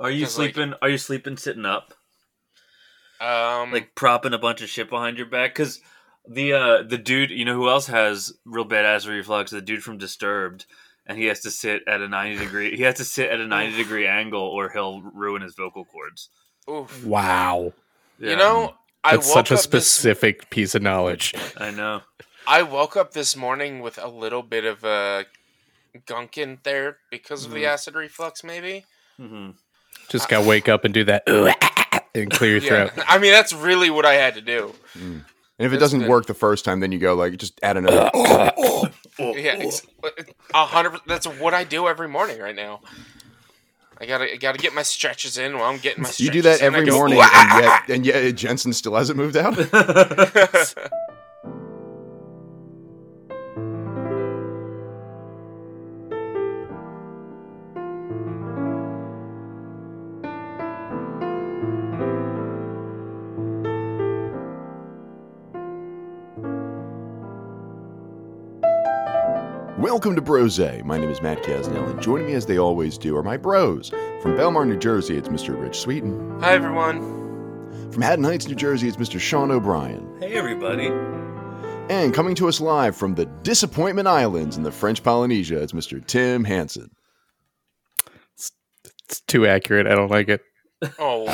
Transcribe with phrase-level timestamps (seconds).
[0.00, 0.74] Are you 'Cause, like- sleeping?
[0.82, 1.94] are you sleeping sitting up,
[3.20, 5.54] Um, like propping a bunch of shit behind your back?
[5.54, 5.80] Because
[6.26, 9.50] the uh the dude, you know who else has real bad acid reflux?
[9.50, 10.64] The dude from Disturbed,
[11.06, 12.76] and he has to sit at a ninety degree.
[12.76, 16.30] He has to sit at a ninety degree angle, or he'll ruin his vocal cords.
[16.68, 17.04] oof.
[17.04, 17.72] Wow.
[18.18, 21.34] Yeah, You know, I That's woke such a up this- specific piece of knowledge.
[21.56, 22.02] I know.
[22.46, 25.26] I woke up this morning with a little bit of a
[26.06, 27.68] gunk in there because of the Mhm.
[27.68, 28.84] acid reflux, maybe.
[29.16, 29.50] hmm
[30.10, 31.22] Just gotta wake up and do that
[32.14, 33.04] and clear your Yeah, throat.
[33.08, 34.74] I mean that's really what I had to do.
[34.98, 35.24] Mm.
[35.58, 36.08] And if it doesn't good.
[36.08, 38.10] work the first time, then you go like just add another.
[39.18, 39.70] Yeah,
[40.54, 40.98] a hundred.
[41.06, 42.80] That's what I do every morning right now.
[44.00, 46.10] I gotta, I gotta get my stretches in while I'm getting my.
[46.16, 49.58] you do that every go, morning, and yet, and yet Jensen still hasn't moved out.
[70.00, 70.58] Welcome to Brose.
[70.82, 73.90] My name is Matt Casnell, and joining me as they always do are my bros.
[74.22, 75.60] From Belmar, New Jersey, it's Mr.
[75.60, 76.40] Rich Sweeten.
[76.40, 77.00] Hi everyone.
[77.92, 79.20] From Haddon Heights, New Jersey, it's Mr.
[79.20, 80.10] Sean O'Brien.
[80.18, 80.86] Hey everybody.
[81.90, 86.02] And coming to us live from the Disappointment Islands in the French Polynesia, it's Mr.
[86.06, 86.88] Tim Hansen.
[88.38, 89.86] It's too accurate.
[89.86, 90.40] I don't like it.
[90.98, 91.26] Oh,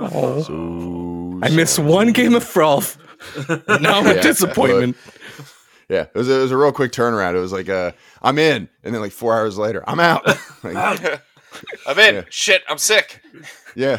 [0.00, 0.42] Oh.
[0.42, 2.98] So I missed one game of Frolf.
[3.80, 4.96] now I'm a disappointment.
[5.90, 7.34] Yeah, it was, a, it was a real quick turnaround.
[7.34, 7.90] It was like, uh,
[8.22, 10.24] I'm in, and then like four hours later, I'm out.
[10.62, 10.76] Like,
[11.86, 12.14] I'm in.
[12.16, 12.22] Yeah.
[12.30, 13.20] Shit, I'm sick.
[13.74, 13.94] yeah,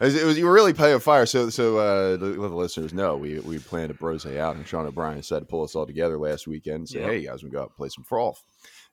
[0.00, 1.24] it was, it was you were really playing fire.
[1.24, 4.84] So, so uh, let the listeners know, we we planned a brose out, and Sean
[4.86, 7.08] O'Brien decided to pull us all together last weekend and say, Yep.
[7.08, 8.36] "Hey, you guys, we go out and play some frolf."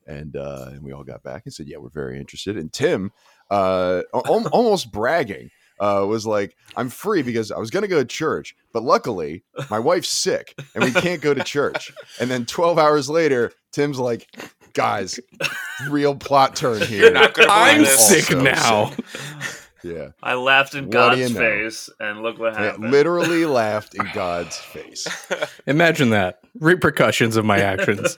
[0.08, 3.12] And uh, and we all got back and said, "Yeah, we're very interested." And Tim,
[3.50, 5.50] uh, al- almost bragging,
[5.82, 9.44] uh, was like, "I'm free because I was going to go to church, but luckily
[9.70, 14.00] my wife's sick and we can't go to church." And then 12 hours later, Tim's
[14.00, 14.28] like,
[14.74, 15.20] "Guys,
[15.90, 17.04] real plot turn here.
[17.06, 18.08] You're not gonna I'm this.
[18.08, 18.90] sick Also now.
[18.92, 19.06] sick.
[19.84, 21.40] Yeah." I laughed in What do you God's know?
[21.40, 22.92] face, and look what Yeah, happened.
[22.92, 25.08] literally laughed in God's face.
[25.68, 26.40] Imagine that.
[26.60, 28.18] Repercussions of my actions.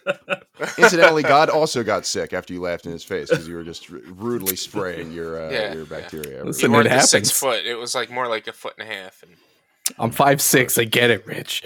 [0.78, 3.92] Incidentally, God also got sick after you laughed in his face because you were just
[3.92, 6.26] r- rudely spraying your uh, Yeah, your bacteria.
[6.40, 6.46] everywhere.
[6.46, 7.66] Listen, You it weren't six foot.
[7.66, 9.24] It was like more like a foot and a half.
[9.24, 9.34] And
[10.00, 10.78] I'm five six.
[10.78, 11.64] I get it, Rich.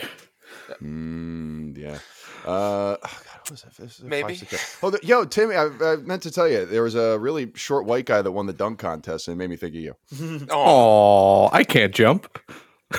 [0.82, 2.00] Mm, yeah.
[2.46, 3.76] Uh, oh God, what was that?
[3.76, 4.36] This is Maybe.
[4.36, 7.18] five, six- Oh, the, yo, Timmy, I, I meant to tell you, there was a
[7.20, 9.82] really short white guy that won the dunk contest, and it made me think of
[9.82, 9.96] you.
[10.50, 12.40] oh, Oh, I can't jump.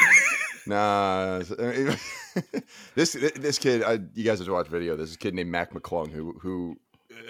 [0.66, 1.96] Nah, uh,
[2.94, 4.96] this this kid, I, you guys have to watch video.
[4.96, 6.76] There's a kid named Mac McClung who who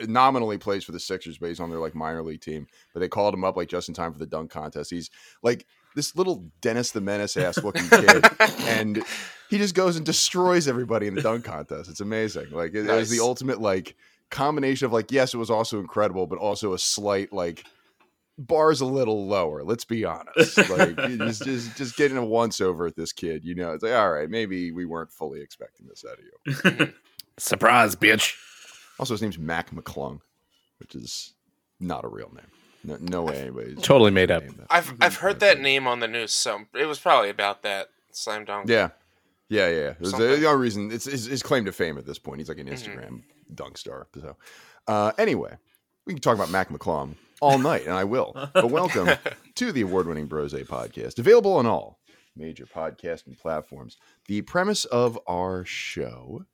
[0.02, 2.66] uh, nominally plays for the Sixers, but he's on their like minor league team.
[2.92, 4.90] But they called him up like just in time for the dunk contest.
[4.90, 5.08] He's
[5.42, 5.66] like
[5.98, 8.24] this little Dennis the Menace ass looking kid,
[8.60, 9.02] and
[9.50, 11.90] he just goes and destroys everybody in the dunk contest.
[11.90, 12.50] It's amazing.
[12.52, 13.96] Like it, it was the ultimate like
[14.30, 17.64] combination of like yes, it was also incredible, but also a slight like
[18.38, 19.64] bar's a little lower.
[19.64, 20.56] Let's be honest.
[20.70, 23.44] Like just just just getting a once over at this kid.
[23.44, 26.92] You know, it's like all right, maybe we weren't fully expecting this out of you.
[27.38, 28.36] Surprise, bitch.
[29.00, 30.20] Also, his name's Mac McClung,
[30.78, 31.34] which is
[31.80, 32.46] not a real name.
[32.84, 34.42] No, no way anybody's Totally made up.
[34.42, 34.64] named.
[34.70, 36.32] I've I've heard that name on the news.
[36.32, 38.68] So it was probably about that slam dunk.
[38.68, 38.90] Yeah,
[39.48, 39.94] yeah, yeah.
[39.98, 40.40] There's Something.
[40.40, 42.38] the only reason it's his, his claim to fame at this point.
[42.40, 42.72] He's like an Mhm.
[42.72, 43.22] Instagram
[43.54, 44.06] dunk star.
[44.14, 44.36] So,
[44.86, 45.56] uh, anyway,
[46.06, 48.32] we can talk about Mac McClung all night, and I will.
[48.54, 49.08] But welcome
[49.56, 51.98] to the award-winning Brose podcast, available on all
[52.36, 53.96] major podcasting platforms.
[54.26, 56.44] The premise of our show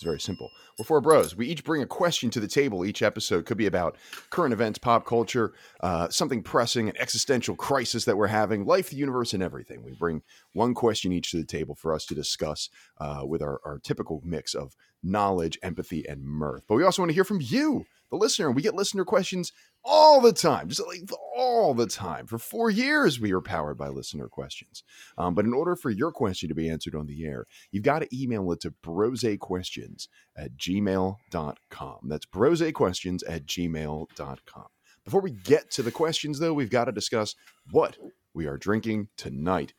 [0.00, 0.50] is very simple.
[0.78, 1.36] We're four bros.
[1.36, 2.84] We each bring a question to the table.
[2.84, 3.96] Each episode could be about
[4.30, 8.96] current events, pop culture, uh, something pressing, an existential crisis that we're having, life, the
[8.96, 9.82] universe, and everything.
[9.84, 10.22] We bring
[10.52, 14.22] one question each to the table for us to discuss uh, with our, our typical
[14.24, 16.64] mix of knowledge, empathy, and mirth.
[16.66, 18.50] But we also want to hear from you, the listener.
[18.50, 19.52] We get listener questions
[19.84, 22.26] all the time, just like all the time.
[22.26, 24.82] For four years, we were powered by listener questions.
[25.16, 28.00] Um, but in order for your question to be answered on the air, you've got
[28.00, 31.98] to email it to brosequestions at gmail.com.
[32.04, 34.66] That's brosequestions at gmail.com.
[35.04, 37.34] Before we get to the questions, though, we've got to discuss
[37.70, 37.96] what
[38.34, 39.72] we are drinking tonight.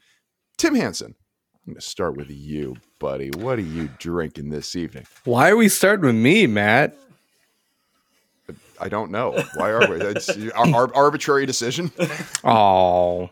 [0.57, 1.15] Tim Hansen,
[1.55, 3.29] I'm going to start with you, buddy.
[3.29, 5.05] What are you drinking this evening?
[5.25, 6.97] Why are we starting with me, Matt?
[8.81, 9.41] I don't know.
[9.55, 9.97] Why are we?
[9.97, 11.91] That's our, our arbitrary decision.
[12.43, 13.29] Oh,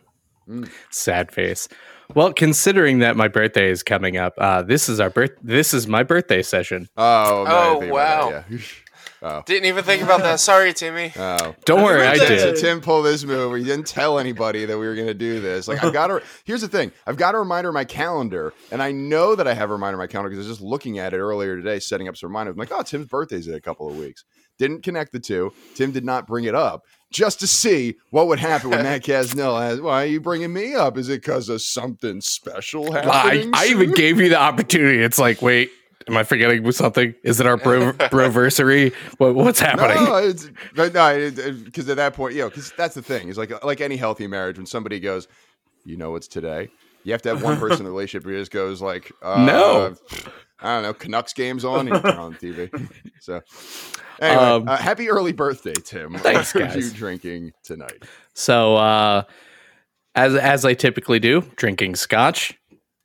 [0.48, 0.68] Mm.
[0.90, 1.68] sad face.
[2.16, 5.32] Well, considering that my birthday is coming up, uh, this is our birth.
[5.44, 6.88] This is my birthday session.
[6.98, 8.58] Oh, Oh, didn't think about that, wow.
[9.22, 9.44] Oh.
[9.46, 10.40] Didn't even think about that.
[10.40, 11.12] Sorry, Timmy.
[11.18, 11.54] Oh.
[11.66, 12.38] Don't worry, I birthday.
[12.40, 12.62] So did.
[12.62, 13.54] Tim pulled this move.
[13.58, 15.68] He didn't tell anybody that we were going to do this.
[15.68, 16.24] Like I've got to.
[16.46, 16.94] Here's the thing.
[17.06, 19.96] I've got a reminder in my calendar, and I know that I have a reminder
[19.96, 22.30] in my calendar because I was just looking at it earlier today, setting up some
[22.30, 22.54] reminders.
[22.54, 24.24] I'm like, oh, Tim's birthday's in a couple of weeks.
[24.60, 25.52] Didn't connect the two.
[25.74, 29.60] Tim did not bring it up just to see what would happen when Matt Casnell
[29.60, 29.82] has.
[29.82, 30.98] Why are you bringing me up?
[30.98, 33.52] Is it because of something special I, happening?
[33.54, 35.02] I even gave you the opportunity.
[35.02, 35.72] It's like, wait,
[36.08, 37.16] am I forgetting something?
[37.24, 38.92] Is it our bro broversary?
[39.18, 40.04] What, what's happening?
[40.04, 41.32] No, it's but no,
[41.64, 43.30] because at that point, you know, because that's the thing.
[43.30, 45.28] Is like like any healthy marriage, when somebody goes,
[45.86, 46.70] you know, it's today.
[47.04, 49.96] You have to have one person in the relationship who just goes like, uh, No.
[50.62, 52.70] I don't know, Canucks games on, and on TV.
[53.22, 53.42] So,
[54.22, 56.14] anyway, Um, uh, happy early birthday, Tim.
[56.20, 56.76] Thanks, guys.
[56.76, 58.04] you drinking tonight?
[58.34, 59.24] So, uh,
[60.16, 62.54] as as I typically do, drinking scotch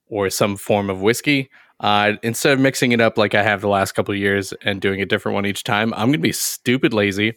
[0.06, 1.50] or some form of whiskey.
[1.80, 4.80] Uh, instead of mixing it up like I have the last couple of years and
[4.80, 7.34] doing a different one each time, I'm gonna be stupid lazy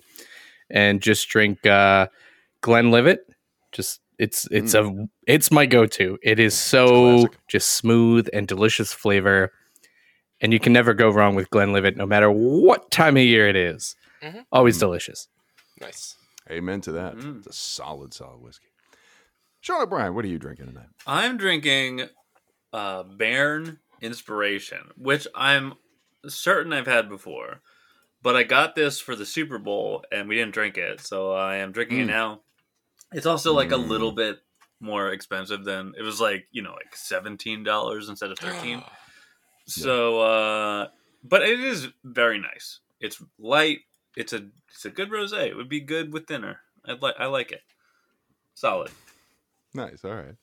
[0.69, 2.07] and just drink uh,
[2.61, 3.19] Glenlivet.
[3.71, 6.17] Just it's it's a it's my go-to.
[6.23, 9.51] It is so just smooth and delicious flavor,
[10.41, 13.55] and you can never go wrong with Glenlivet, no matter what time of year it
[13.55, 13.95] is.
[14.21, 14.45] Mhm.
[14.51, 15.27] Always delicious.
[15.79, 16.15] Nice.
[16.49, 17.15] Amen to that.
[17.15, 17.39] Mm.
[17.39, 18.67] It's a solid, solid whiskey.
[19.61, 20.87] Sean O'Brien, what are you drinking tonight?
[21.05, 22.09] I'm drinking
[22.73, 25.73] uh, Bairn Inspiration, which I'm
[26.27, 27.61] certain I've had before.
[28.21, 31.57] But I got this for the Super Bowl and we didn't drink it, so I
[31.57, 32.07] am drinking it Mm.
[32.07, 32.41] now.
[33.13, 33.87] It's also like a Mm.
[33.87, 34.39] little bit
[34.79, 38.83] more expensive than it was like, you know, like $17 instead of 13.
[39.67, 40.87] So uh
[41.23, 42.79] but it is very nice.
[42.99, 43.79] It's light.
[44.15, 45.47] It's a it's a good rosé.
[45.47, 46.59] It would be good with dinner.
[46.85, 47.61] I like I like it.
[48.55, 48.91] Solid.
[49.73, 50.03] Nice.
[50.03, 50.35] All right.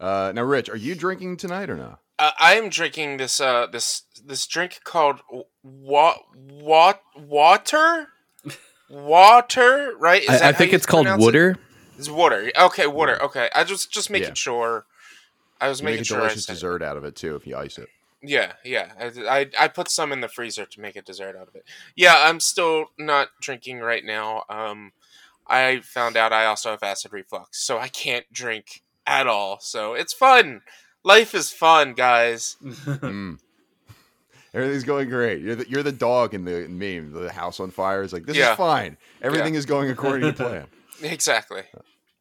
[0.00, 1.98] Uh, now, Rich, are you drinking tonight or no?
[2.18, 5.20] Uh, I am drinking this uh this this drink called
[5.62, 8.08] what what water
[8.90, 10.22] water right?
[10.22, 11.26] Is I, I think it's called pronounce it?
[11.26, 11.56] Water.
[11.96, 12.50] It's water.
[12.60, 13.20] Okay, water.
[13.22, 14.34] Okay, I just just making Yeah.
[14.34, 14.86] sure.
[15.60, 16.16] I was You making make a sure.
[16.18, 16.54] I delicious said it.
[16.56, 17.88] dessert out of it too if you ice it.
[18.22, 18.92] Yeah, yeah.
[18.98, 21.64] I, I I put some in the freezer to make a dessert out of it.
[21.94, 24.42] Yeah, I'm still not drinking right now.
[24.48, 24.92] Um,
[25.46, 29.58] I found out I also have acid reflux, so I can't drink at all.
[29.60, 30.62] So it's fun.
[31.04, 32.56] Life is fun, guys.
[32.64, 33.38] Mm.
[34.54, 35.42] Everything's going great.
[35.42, 37.12] You're the, you're the dog in the meme.
[37.12, 38.52] The house on fire is like this Yeah.
[38.52, 38.96] is fine.
[39.20, 40.66] Everything is going according to plan.
[41.02, 41.62] Exactly.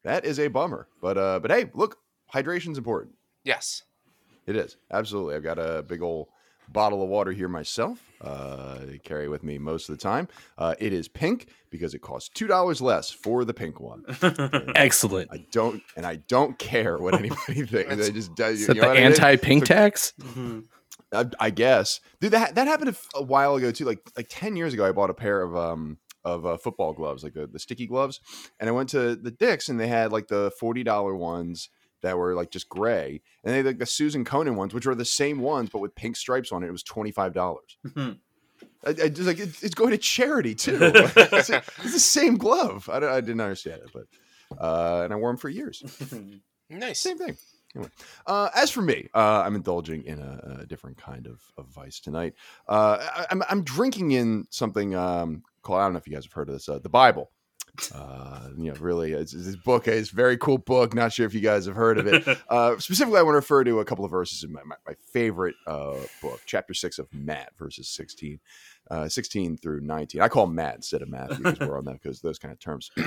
[0.04, 0.88] That is a bummer.
[1.02, 1.98] But uh, but hey, look,
[2.28, 3.16] hydration's important.
[3.44, 3.82] Yes.
[4.48, 5.36] It is absolutely.
[5.36, 6.30] I've got a big old
[6.70, 8.00] bottle of water here myself.
[8.22, 10.28] Uh, I carry with me most of the time.
[10.58, 14.04] Uh, it is pink because it costs two dollars less for the pink one.
[14.76, 15.30] Excellent.
[15.32, 18.08] I don't, and I don't care what anybody thinks.
[18.08, 18.44] I just do.
[18.46, 19.04] Is You that know the what I mean?
[19.12, 20.14] anti-pink tax?
[21.14, 22.32] I, I guess, dude.
[22.32, 23.86] That that happened a f- a while ago too.
[23.86, 27.24] Like like ten years ago, I bought a pair of um of uh, football gloves,
[27.24, 28.20] like the, the sticky gloves,
[28.60, 31.70] and I went to the Dick's and they had like the forty dollar ones
[32.02, 35.06] that were like just gray, and they like the Susan Komen ones, which were the
[35.06, 36.68] same ones but with pink stripes on it.
[36.68, 37.78] It was twenty five dollars.
[38.86, 40.78] I, I just like it, it's going to charity too.
[40.82, 42.90] it's, it's the same glove.
[42.92, 44.06] I, don't- I didn't understand it, but
[44.60, 45.84] uh, and I wore them for years.
[46.70, 47.00] Nice.
[47.00, 47.38] Same thing.
[47.78, 47.90] Anyway,
[48.26, 52.02] uh, as for me, uh, I'm indulging in a, a different kind of, of vice
[52.02, 52.34] tonight.
[52.68, 56.26] Uh, I, I'm, I'm drinking in something um, called, I don't know if you guys
[56.26, 57.32] have heard of this, uh, the Bible.
[57.94, 59.88] Uh, you know, really, it's, it's this book.
[59.88, 60.94] It's a very cool book.
[60.94, 62.26] Not sure if you guys have heard of it.
[62.50, 64.94] Uh, specifically, I want to refer to a couple of verses in my, my, my
[65.12, 68.40] favorite uh, book, chapter six of Matt, verses 16,
[68.90, 70.22] uh, 16 through 19.
[70.22, 72.92] I call Matt instead of Matthew because we're on that because those kind of terms.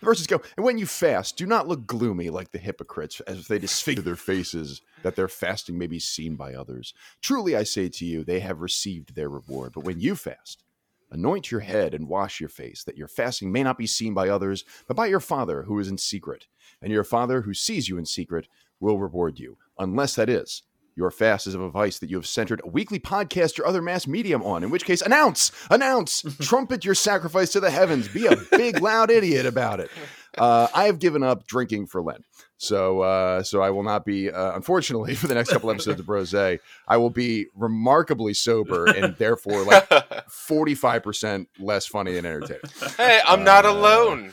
[0.00, 3.38] The verses go, and when you fast, do not look gloomy like the hypocrites, as
[3.38, 6.92] if they disfigure their faces, that their fasting may be seen by others.
[7.20, 9.72] Truly, I say to you, they have received their reward.
[9.74, 10.64] But when you fast,
[11.12, 14.28] anoint your head and wash your face, that your fasting may not be seen by
[14.28, 16.46] others, but by your Father who is in secret.
[16.80, 18.48] And your Father who sees you in secret
[18.80, 20.62] will reward you, unless that is
[20.94, 23.82] your fast is of a vice that you have centered a weekly podcast or other
[23.82, 28.08] mass medium on, in which case, announce, announce, trumpet your sacrifice to the heavens.
[28.08, 29.90] Be a big, loud idiot about it.
[30.36, 32.24] Uh, I have given up drinking for Lent.
[32.62, 36.06] So, uh, so I will not be, uh, unfortunately, for the next couple episodes of
[36.06, 36.60] Brose, I
[36.96, 39.88] will be remarkably sober and therefore like
[40.30, 42.62] 45% less funny and entertaining.
[42.96, 44.32] hey, I'm not Uh, alone.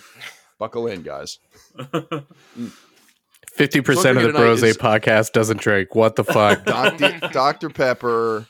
[0.59, 1.39] Buckle in, guys.
[3.51, 5.95] Fifty percent of the tonight Brose is- podcast doesn't drink.
[5.95, 6.63] What the fuck?
[6.65, 7.19] Dr.
[7.31, 7.69] Dr.
[7.69, 8.45] Pepper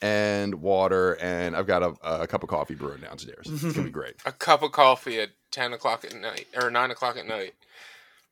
[0.00, 3.46] and water, and I've got a, a cup of coffee brewing downstairs.
[3.50, 4.14] It's gonna be great.
[4.24, 7.54] A cup of coffee at ten o'clock at night or nine o'clock at night.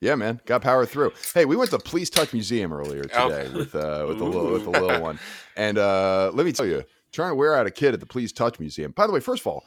[0.02, 1.12] Yeah, man, got power through.
[1.32, 3.54] Hey, we went to Please Touch Museum earlier today Okay.
[3.54, 5.20] with uh, with the little with the little one,
[5.56, 6.82] and uh, let me tell you,
[7.12, 8.90] trying to wear out a kid at the Please Touch Museum.
[8.90, 9.64] By the way, first of all,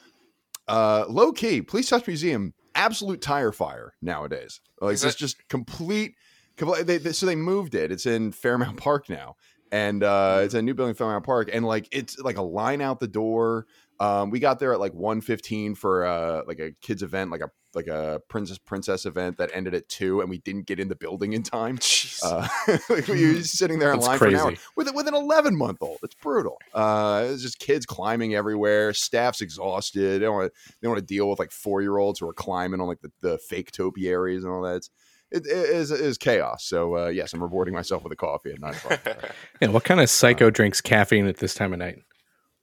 [0.67, 4.59] uh, low key, Please Touch Museum, absolute tire fire nowadays.
[4.81, 6.15] Like it's just complete.
[6.57, 7.89] complete they, they- so they moved it.
[7.93, 9.37] It's in Fairmount Park now,
[9.71, 12.99] and uh, it's a new building, Fairmount Park, and like it's like a line out
[12.99, 13.67] the door.
[14.01, 17.49] Um, we got there at like 1.15 for uh, like a kids event, like a
[17.75, 20.95] like a princess princess event that ended at two, and we didn't get in the
[20.95, 21.77] building in time.
[21.77, 22.19] Jeez.
[22.23, 22.47] Uh,
[22.89, 25.55] like we were sitting there in That's line for an hour with with an 11
[25.55, 25.99] month old.
[26.03, 26.57] It's brutal.
[26.73, 28.93] Uh, it's just kids climbing everywhere.
[28.93, 30.21] Staff's exhausted.
[30.21, 32.33] They don't want to, they want to deal with like four year olds who are
[32.33, 34.77] climbing on like the, the fake topiaries and all that.
[34.77, 34.89] It's,
[35.31, 36.65] it, it is it is chaos.
[36.65, 39.01] So uh, yes, I'm rewarding myself with a coffee at nine o'clock.
[39.61, 41.99] Yeah, what kind of psycho drinks caffeine at this time of night?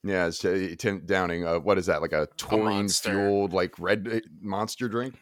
[0.04, 1.46] Yeah, it's uh, Tim Downing.
[1.46, 2.02] Uh, what is that?
[2.02, 3.10] Like a taurine Monster.
[3.10, 5.14] fueled like red uh, monster drink?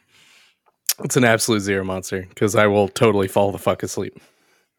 [1.04, 4.18] It's an absolute zero monster because I will totally fall the fuck asleep.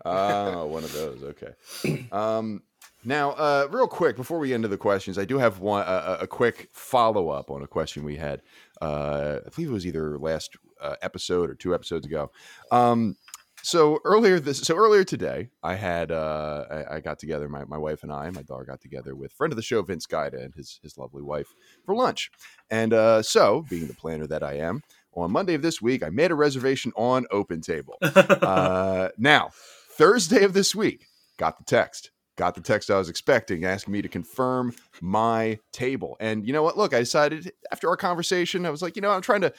[0.05, 1.23] Oh, one of those.
[1.23, 2.05] Okay.
[2.11, 2.63] Um,
[3.03, 5.91] now, uh, real quick before we get into the questions, I do have one a,
[5.91, 8.41] a- a quick follow up on a question we had.
[8.81, 12.31] Uh, I believe it was either last uh, episode or two episodes ago.
[12.71, 13.15] Um,
[13.63, 17.49] so earlier this, so earlier today, I had uh, I, I got together.
[17.49, 20.05] My, my wife and I, my daughter, got together with friend of the show Vince
[20.05, 21.47] Guida and his his lovely wife
[21.85, 22.31] for lunch.
[22.69, 24.81] And uh, so, being the planner that I am,
[25.13, 27.97] on Monday of this week, I made a reservation on Open Table.
[28.41, 29.49] Uh, now,
[29.97, 31.05] Thursday of this week,
[31.37, 32.11] got the text.
[32.37, 36.17] Got the text I was expecting, asking me to confirm my table.
[36.19, 36.77] And you know what?
[36.77, 39.53] Look, I decided after our conversation, I was like, you know, I'm trying to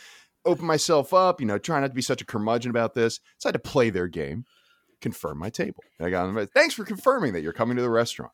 [0.44, 3.20] open myself up, you know, try not to be such a curmudgeon about this.
[3.22, 4.44] i Decided to play their game,
[5.00, 5.82] confirm my table.
[5.98, 6.46] And I got them.
[6.54, 8.32] Thanks for confirming that you're coming to the restaurant.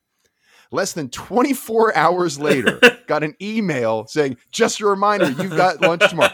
[0.71, 6.09] Less than 24 hours later, got an email saying, just a reminder, you've got lunch
[6.11, 6.31] tomorrow.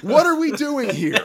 [0.00, 1.18] What are we doing here?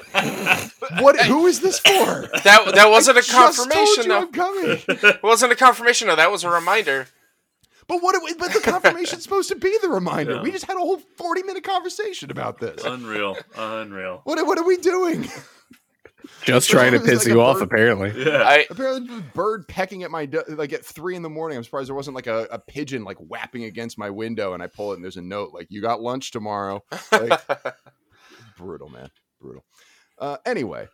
[0.99, 1.19] What?
[1.21, 2.27] Who is this for?
[2.43, 4.19] that that wasn't I a just told confirmation you though.
[4.19, 4.81] I'm coming.
[4.87, 6.17] It wasn't a confirmation though.
[6.17, 7.07] That was a reminder.
[7.89, 8.15] But what?
[8.39, 10.35] But the confirmation's supposed to be the reminder.
[10.35, 10.41] Yeah.
[10.43, 12.83] We just had a whole 40 minute conversation about this.
[12.85, 13.35] Unreal.
[13.57, 14.21] Unreal.
[14.23, 14.45] What?
[14.47, 15.27] What are we doing?
[16.43, 18.13] Just So trying to piss like you a off, bird- apparently.
[18.23, 18.43] Yeah.
[18.43, 21.57] I Apparently, a bird pecking at my do- like at three in the morning.
[21.57, 24.67] I'm surprised there wasn't like a, a pigeon like whapping against my window, and I
[24.67, 27.41] pull it and there's a note like "You got lunch tomorrow." Like,
[28.57, 29.09] brutal, man,
[29.41, 29.63] brutal.
[30.19, 30.87] Uh, anyway,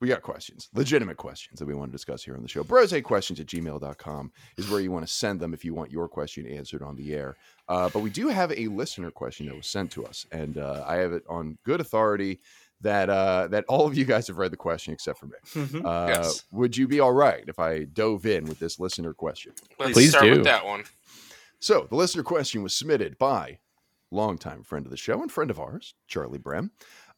[0.00, 2.64] we got questions, legitimate questions that we want to discuss here on the show.
[2.64, 6.08] Brose questions at gmail.com is where you want to send them if you want your
[6.08, 7.36] question answered on the air.
[7.68, 10.84] Uh, but we do have a listener question that was sent to us, and uh,
[10.86, 12.40] I have it on good authority
[12.82, 15.34] that uh, that all of you guys have read the question except for me.
[15.52, 15.84] Mhm.
[15.84, 16.44] Uh, Yes.
[16.50, 19.52] Would you be all right if I dove in with this listener question?
[19.78, 20.30] let's Please start do.
[20.30, 20.84] with that one.
[21.58, 23.58] So the listener question was submitted by
[24.10, 26.70] longtime friend of the show and friend of ours, Charlie Brem.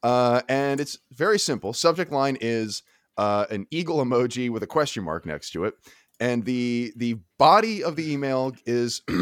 [0.02, 1.72] Uh, and it's very simple.
[1.72, 2.82] Subject line is
[3.16, 5.74] uh, an eagle emoji with a question mark next to it.
[6.20, 9.12] And the the body of the email is a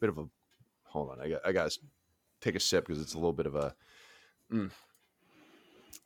[0.00, 0.24] bit of a
[0.84, 1.20] hold on.
[1.20, 1.78] I got I to
[2.40, 3.74] take a sip because it's a little bit of a
[4.52, 4.70] mm.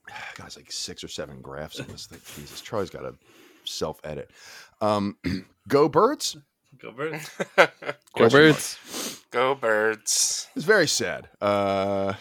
[0.36, 2.20] guys like six or seven graphs in this thing.
[2.36, 3.14] Jesus, Charlie's got to
[3.64, 4.30] self edit.
[4.80, 5.16] Um,
[5.68, 6.36] go birds.
[6.80, 7.30] Go birds.
[8.16, 9.20] Go birds.
[9.30, 10.48] Go birds.
[10.56, 11.28] It's very sad.
[11.40, 12.14] Uh,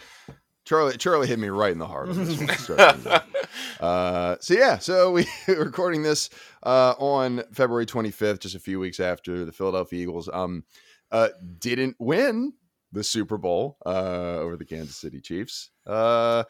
[0.66, 2.48] Charlie Charlie hit me right in the heart on this one.
[2.48, 3.24] to start things out.
[3.80, 6.30] uh, so yeah, so we are recording this
[6.64, 10.64] uh, on February 25th, just a few weeks after the Philadelphia Eagles um,
[11.12, 12.54] uh, didn't win
[12.92, 15.72] the Super Bowl uh, over the Kansas City Chiefs.
[15.88, 16.44] Uh,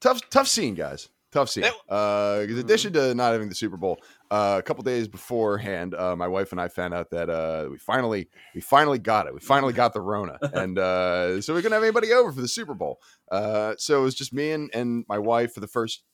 [0.00, 1.08] tough tough scene, guys.
[1.32, 1.64] Tough scene.
[1.88, 3.98] Uh, in addition to not having the Super Bowl,
[4.30, 7.78] uh, a couple days beforehand, uh, my wife and I found out that uh, we
[7.78, 9.34] finally we finally got it.
[9.34, 12.48] We finally got the Rona, and uh, so we couldn't have anybody over for the
[12.48, 13.00] Super Bowl.
[13.30, 16.04] Uh, so it was just me and, and my wife for the first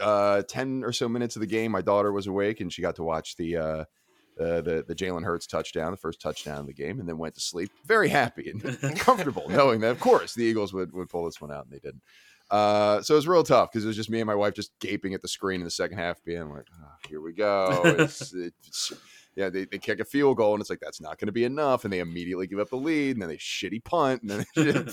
[0.00, 1.72] uh, ten or so minutes of the game.
[1.72, 3.84] My daughter was awake, and she got to watch the uh,
[4.40, 7.34] uh, the the Jalen Hurts touchdown, the first touchdown of the game, and then went
[7.34, 8.62] to sleep, very happy and
[8.98, 11.78] comfortable, knowing that of course the Eagles would would pull this one out, and they
[11.78, 12.02] didn't.
[12.50, 14.72] Uh, so it was real tough because it was just me and my wife just
[14.80, 18.32] gaping at the screen in the second half, being like, "Ah, "Here we go." It's,
[18.32, 18.92] it's,
[19.36, 21.44] yeah, they, they kick a field goal and it's like that's not going to be
[21.44, 24.44] enough, and they immediately give up the lead, and then they shitty punt, and then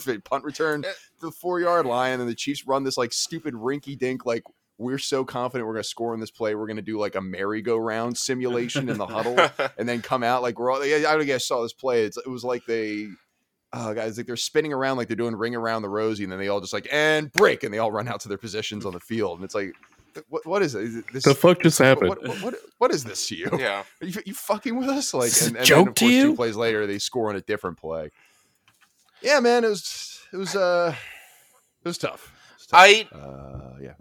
[0.06, 0.90] they punt return to
[1.22, 4.44] the four yard line, and then the Chiefs run this like stupid rinky dink like
[4.78, 7.16] we're so confident we're going to score in this play, we're going to do like
[7.16, 9.38] a merry-go-round simulation in the huddle,
[9.78, 10.82] and then come out like we're all.
[10.82, 12.04] I don't guess saw this play.
[12.04, 13.08] It's, it was like they.
[13.74, 16.40] Oh, guys, like they're spinning around like they're doing ring around the rosy, and then
[16.40, 18.94] they all just like and break, and they all run out to their positions on
[18.94, 19.74] the field, and it's like,
[20.30, 20.84] what, what is it?
[20.84, 22.10] Is it this, The fuck just happened?
[22.10, 23.50] what, what, what, what is this to you?
[23.60, 23.84] yeah.
[24.02, 25.14] Are you, you fucking with us?
[25.14, 26.24] Like, Is this and, and joke then, of to you?
[26.24, 28.10] two plays later, they score on a different play.
[29.22, 30.96] Yeah, man, it was it was uh
[31.84, 32.32] it was tough.
[32.52, 32.80] It was tough.
[32.80, 33.94] I uh, yeah,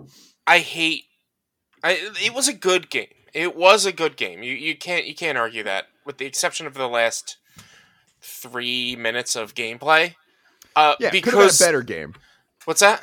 [0.46, 1.04] I hate.
[1.82, 3.08] I it was a good game.
[3.32, 4.42] It was a good game.
[4.42, 7.36] You you can't you can't argue that, with the exception of the last
[8.20, 10.14] three minutes of gameplay.
[10.74, 12.14] Uh, Yeah, could have been a because better game.
[12.64, 13.02] what's that?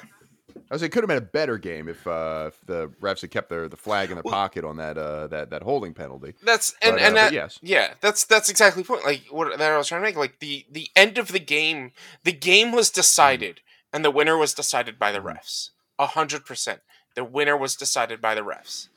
[0.69, 3.31] I was saying, could have been a better game if, uh, if the refs had
[3.31, 6.33] kept their the flag in their Well- pocket on that uh, that that holding penalty.
[6.43, 7.59] That's and But, and uh, that yes.
[7.61, 9.03] yeah, that's that's exactly the point.
[9.05, 10.15] Like what that I was trying to make.
[10.15, 11.91] Like the the end of the game,
[12.23, 15.35] the game was decided, and the winner was decided by the Mhm.
[15.37, 15.69] refs.
[15.99, 16.81] A hundred percent,
[17.15, 18.87] the winner was decided by the refs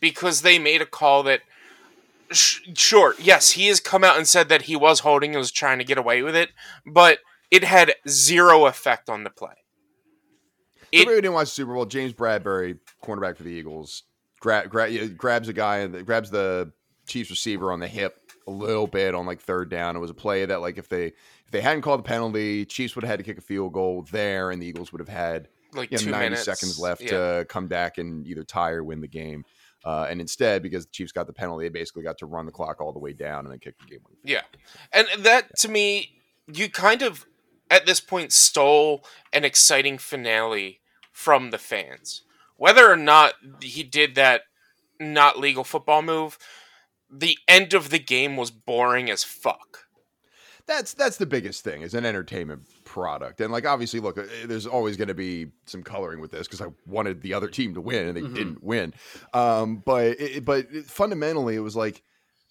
[0.00, 1.42] because they made a call that.
[2.30, 5.50] Sh- sure, yes, he has come out and said that he was holding and was
[5.50, 6.50] trying to get away with it,
[6.86, 7.18] but
[7.50, 9.54] it had zero effect on the play.
[10.92, 14.04] It- everybody didn't watch the Super Bowl, James Bradberry, cornerback for the Eagles,
[14.40, 16.72] gra- gra- grabs a guy and grabs the
[17.06, 19.96] Chiefs receiver on the hip a little bit on like third down.
[19.96, 22.94] It was a play that like if they if they hadn't called the penalty, Chiefs
[22.94, 25.48] would have had to kick a field goal there, and the Eagles would have had
[25.74, 27.38] like you know, two 90 minutes seconds left Yeah.
[27.38, 29.44] to come back and either tie or win the game.
[29.88, 32.52] Uh, and instead, because the Chiefs got the penalty, they basically got to run the
[32.52, 34.00] clock all the way down and then kick the game.
[34.04, 34.42] winning Yeah.
[34.92, 37.24] And that to me, you kind of
[37.70, 39.02] at this point stole
[39.32, 40.80] an exciting finale
[41.10, 42.20] from the fans.
[42.58, 44.42] Whether or not he did that
[45.00, 46.36] not legal football move,
[47.10, 49.86] the end of the game was boring as fuck.
[50.66, 52.64] that's that's the biggest thing is an entertainment
[52.98, 56.48] product and like obviously look uh, there's always going to be some coloring with this
[56.48, 58.34] because i wanted the other team to win and they Mhm.
[58.34, 58.92] didn't win
[59.32, 62.02] um but it, but fundamentally it was like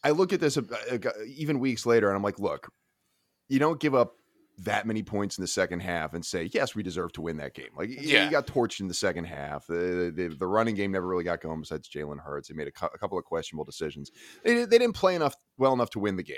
[0.04, 0.62] i look at this uh,
[0.92, 2.72] uh, even weeks later and i'm like look
[3.50, 4.17] you don't give up
[4.60, 7.54] that many points in the second half and say yes we deserve to win that
[7.54, 8.26] game like Yeah.
[8.26, 11.42] you got torched in the second half the, the, the running game never really got
[11.42, 14.10] going besides jalen hurts they made a, cou- a couple of questionable decisions
[14.44, 16.38] they, they didn't play enough well enough to win the game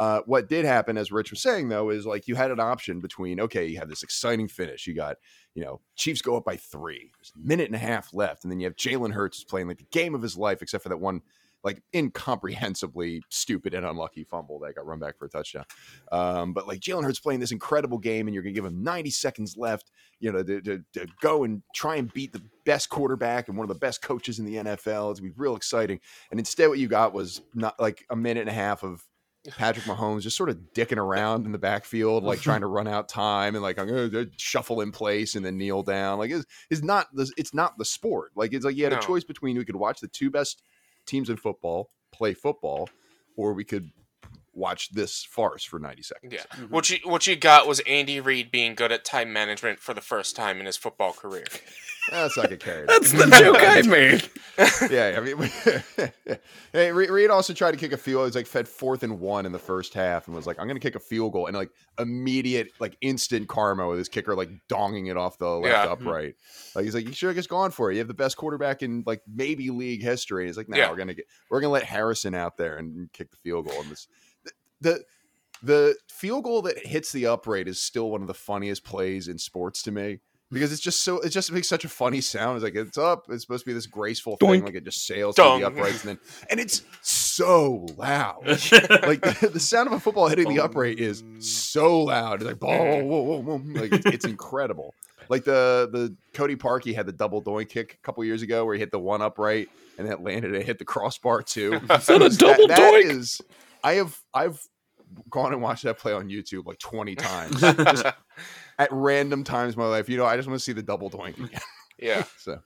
[0.00, 3.00] uh, what did happen, as Rich was saying, though, is like you had an option
[3.00, 4.86] between okay, you have this exciting finish.
[4.86, 5.16] You got,
[5.54, 7.10] you know, Chiefs go up by three.
[7.18, 9.76] There's a minute and a half left, and then you have Jalen Hurts playing like
[9.76, 11.20] the game of his life, except for that one
[11.62, 15.64] like incomprehensibly stupid and unlucky fumble that got run back for a touchdown.
[16.12, 19.10] Um, but like Jalen Hurts playing this incredible game, and you're gonna give him 90
[19.10, 19.90] seconds left,
[20.20, 23.64] you know, to, to, to go and try and beat the best quarterback and one
[23.64, 25.10] of the best coaches in the NFL.
[25.10, 26.00] It's gonna be real exciting.
[26.30, 29.04] And instead, what you got was not like a minute and a half of
[29.56, 33.08] Patrick Mahomes just sort of dicking around in the backfield, like trying to run out
[33.08, 36.18] time and like I'm gonna shuffle in place and then kneel down.
[36.18, 38.32] Like it's, it's not the it's not the sport.
[38.36, 38.98] Like it's like you had No.
[38.98, 40.62] a choice between we could watch the two best
[41.06, 42.88] teams in football play football,
[43.36, 43.90] or we could
[44.52, 46.32] watch this farce for 90 seconds.
[46.34, 46.42] Yeah.
[46.56, 46.70] Mhm.
[46.70, 50.00] What you what you got was Andy Reid being good at time management for the
[50.00, 51.44] first time in his football career.
[52.10, 52.88] That's not get carried.
[52.88, 54.28] That's the joke I made.
[54.90, 55.50] yeah, I mean,
[56.72, 58.22] hey, Reid also tried to kick a field.
[58.22, 60.66] He was like fed fourth and one in the first half, and was like, "I'm
[60.66, 64.34] going to kick a field goal," and like immediate, like instant karma with his kicker
[64.34, 65.92] like donging it off the left Yeah.
[65.92, 66.34] upright.
[66.74, 67.94] Like he's like, "You should have just gone for it.
[67.94, 70.90] You have the best quarterback in like maybe league history." He's like, "No, Yeah.
[70.90, 73.90] we're gonna get, we're gonna let Harrison out there and kick the field goal." And
[73.90, 74.08] this,
[74.80, 75.04] the
[75.62, 79.38] the field goal that hits the upright is still one of the funniest plays in
[79.38, 82.56] sports to me because it's just so it just makes such a funny sound.
[82.56, 83.26] It's like it's up.
[83.28, 86.10] It's supposed to be this graceful thing, like it just sails through the uprights, and
[86.10, 86.18] then
[86.50, 88.44] and it's so loud.
[89.10, 92.42] Like the, the sound of a football hitting the upright is so loud.
[92.42, 93.80] It's like whoa, whoa, whoa, whoa.
[93.80, 94.94] like it's, it's incredible.
[95.28, 98.74] Like the the Cody Parkey had the double doink kick a couple years ago where
[98.74, 101.74] he hit the one upright and that landed and hit the crossbar too.
[101.90, 103.10] Is that a double that doink?
[103.10, 103.40] is-
[103.82, 104.60] I have I've
[105.28, 107.62] gone and watched that play on YouTube like 20 times.
[108.78, 110.08] At random times in my life.
[110.08, 111.60] You know, I just want to see the double doink again.
[111.98, 112.24] yeah.
[112.38, 112.60] so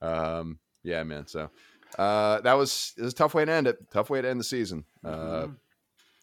[0.00, 1.26] um yeah, man.
[1.26, 1.50] So
[1.98, 3.78] uh that was it was a tough way to end it.
[3.90, 4.84] Tough way to end the season.
[5.04, 5.48] Uh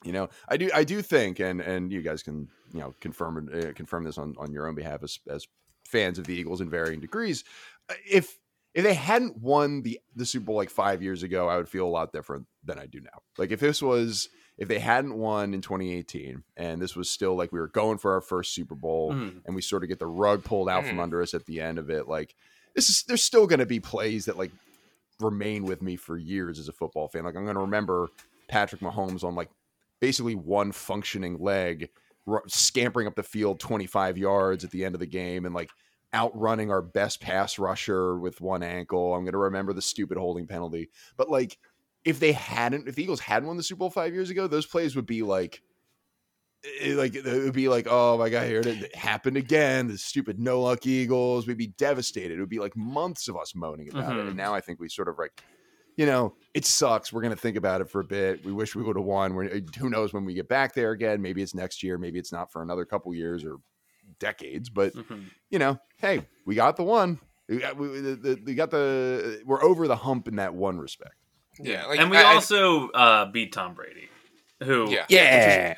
[0.05, 3.49] you know, I do I do think and and you guys can, you know, confirm
[3.53, 5.45] uh, confirm this on on your own behalf as as
[5.85, 7.43] fans of the Eagles in varying degrees.
[7.89, 8.37] Uh, If
[8.73, 11.87] if they hadn't won the the Super Bowl like 5 years ago, I would feel
[11.87, 13.21] a lot different than I do now.
[13.37, 17.51] Like if this was if they hadn't won in 2018 and this was still like
[17.53, 19.41] we were going for our first Super Bowl Mhm.
[19.45, 21.03] and we sort of get the rug pulled out from Mhm.
[21.03, 22.35] under us at the end of it, like
[22.75, 24.51] this is there's still going to be plays that like
[25.19, 27.23] remain with me for years as a football fan.
[27.25, 28.09] Like I'm going to remember
[28.47, 29.49] Patrick Mahomes on like
[29.99, 31.89] basically one functioning leg
[32.27, 35.69] r- scampering up the field 25 yards at the end of the game and like
[36.13, 39.13] outrunning our best pass rusher with one ankle.
[39.13, 40.89] I'm going to remember the stupid holding penalty.
[41.17, 41.57] But like
[42.03, 44.65] if they hadn't if the Eagles hadn't won the Super Bowl 5 years ago, those
[44.65, 45.61] plays would be like
[46.63, 49.87] it, like it would be like, oh my god, here it, it happened again.
[49.87, 51.47] The stupid no luck Eagles.
[51.47, 52.37] We'd be devastated.
[52.37, 54.15] It would be like months of us moaning about it.
[54.15, 54.19] Mhm.
[54.19, 54.37] And mm-hmm.
[54.37, 55.41] now I think we sort of like,
[55.95, 57.13] you know, it sucks.
[57.13, 58.43] We're gonna think about it for a bit.
[58.43, 59.35] We wish we would have won.
[59.35, 61.21] We're, eh, who knows when we get back there again?
[61.21, 61.97] Maybe it's next year.
[61.97, 63.57] Maybe it's not for another couple years or
[64.19, 64.69] decades.
[64.69, 65.25] But Mhm.
[65.49, 67.19] you know, hey, we got the one.
[67.47, 69.41] We got, we, the, the, we got the.
[69.45, 71.15] We're over the hump in that one respect.
[71.59, 71.85] Yeah.
[71.87, 74.07] Like, and we I- I- also uh, beat Tom Brady,
[74.63, 75.05] who yeah.
[75.09, 75.75] Yeah.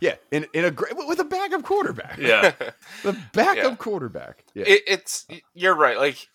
[0.00, 2.18] Yeah, in in a great with a backup quarterback.
[2.18, 2.50] Yeah.
[3.04, 3.74] the backup Yeah.
[3.76, 4.44] quarterback.
[4.52, 5.96] Yeah, it, it's you're right.
[5.96, 6.26] Like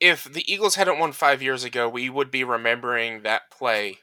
[0.00, 3.98] if the Eagles hadn't won five years ago, we would be remembering that play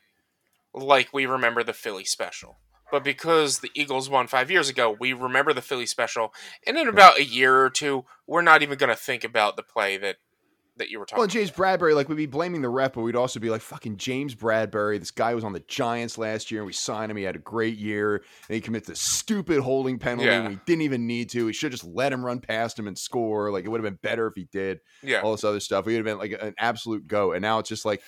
[0.73, 2.59] like we remember the Philly special.
[2.91, 6.33] But because the Eagles won five years ago, we remember the Philly special,
[6.65, 9.63] and in about a year or two, we're not even going to think about the
[9.63, 10.17] play that
[10.77, 11.19] that you were talking.
[11.21, 13.97] Well, James Bradberry, like we'd be blaming the rep, but we'd also be like, "Fucking
[13.97, 17.17] James Bradberry, this guy was on the Giants last year, and we signed him.
[17.17, 20.49] He had a great year, and he commits this stupid holding penalty Yeah.
[20.49, 21.47] he didn't even need to.
[21.47, 23.51] We should just let him run past him and score.
[23.51, 24.79] Like it would have been better if he did.
[25.01, 27.31] yeah, All this other stuff, we would have been like an absolute go.
[27.31, 28.03] And now it's just like,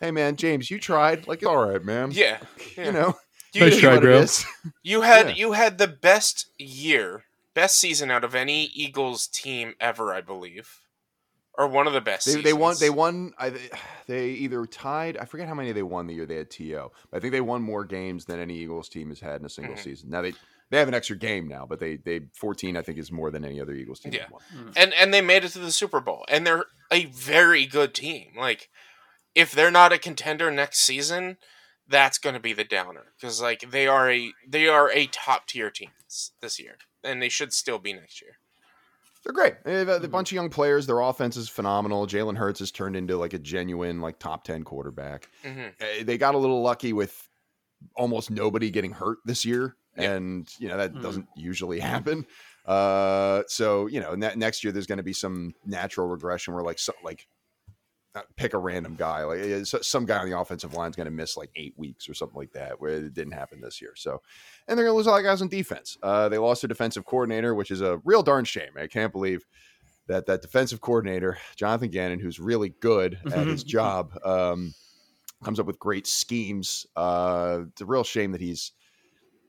[0.00, 1.28] hey man, James, you tried.
[1.28, 2.10] Like, all right, man.
[2.12, 2.38] yeah.
[2.78, 2.84] yeah.
[2.86, 3.14] You know,
[3.58, 4.24] You, Nice try, bro.
[4.82, 5.34] you had Yeah.
[5.34, 10.80] you had the best year, best season out of any Eagles team ever, I believe,
[11.54, 12.26] or one of the best.
[12.26, 12.76] They, they won.
[12.78, 13.32] They won.
[13.38, 13.52] I,
[14.06, 15.16] they either tied.
[15.16, 16.90] I forget how many they won the year they had To.
[17.10, 19.50] But I think they won more games than any Eagles team has had in a
[19.50, 19.82] single Mhm.
[19.82, 20.10] season.
[20.10, 20.34] Now they
[20.70, 23.44] they have an extra game now, but they they fourteen I think is more than
[23.44, 24.12] any other Eagles team.
[24.12, 24.26] Yeah.
[24.30, 24.42] won.
[24.76, 28.32] and and they made it to the Super Bowl, and they're a very good team.
[28.36, 28.68] Like,
[29.34, 31.38] if they're not a contender next season,
[31.88, 35.46] that's going to be the downer because like they are a they are a top
[35.46, 38.32] tier team this, this year, and they should still be next year.
[39.24, 39.64] They're great.
[39.64, 40.04] They have a, Hmm.
[40.04, 40.86] a bunch of young players.
[40.86, 42.06] Their offense is phenomenal.
[42.06, 45.28] Jalen Hurts has turned into like a genuine like top ten quarterback.
[45.42, 47.28] hmm Uh, They got a little lucky with
[47.96, 50.12] almost nobody getting hurt this year, Yeah.
[50.12, 51.02] and you know that Mhm.
[51.02, 51.80] doesn't usually
[52.14, 52.26] happen.
[52.64, 56.62] Uh, so you know ne- next year there's going to be some natural regression where
[56.62, 57.26] like so, like
[58.36, 61.10] pick a random guy like uh, some guy on the offensive line is going to
[61.10, 63.92] miss like eight weeks or something like that where it didn't happen this year.
[63.96, 64.20] So
[64.66, 65.96] and they're going to lose a lot of guys on defense.
[66.02, 68.70] Uh, they lost their defensive coordinator, which is a real darn shame.
[68.76, 69.44] I can't believe
[70.08, 74.74] that that defensive coordinator Jonathan Gannon, who's really good at his job, um,
[75.44, 76.86] comes up with great schemes.
[76.96, 78.72] Uh, it's a real shame that he's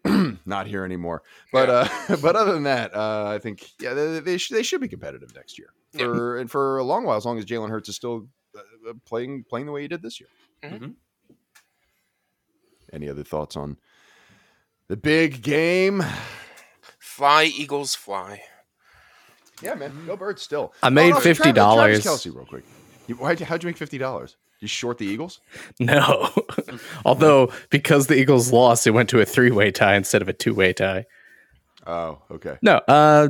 [0.45, 1.23] not here anymore.
[1.51, 1.87] But uh,
[2.21, 5.33] but other than that, uh, I think yeah, they they, sh- they should be competitive
[5.33, 6.05] next year Yeah.
[6.05, 9.43] for and for a long while, as long as Jalen Hurts is still uh, playing
[9.49, 10.29] playing the way he did this year.
[10.63, 10.95] Mhm.
[12.91, 13.77] Any other thoughts on
[14.87, 16.03] the big game?
[16.97, 18.41] Fly Eagles fly.
[19.61, 20.73] Yeah, man, go birds still.
[20.81, 22.01] I made Tra- fifty dollars.
[22.03, 22.63] Kelsey, real quick.
[23.07, 24.37] You, why'd, you- how'd you make fifty dollars?
[24.61, 25.39] You short the Eagles?
[25.79, 26.29] No,
[27.05, 30.73] although because the Eagles lost, it went to a three-way tie instead of a two-way
[30.73, 31.05] tie.
[31.87, 32.57] Oh, okay.
[32.61, 33.29] No, uh,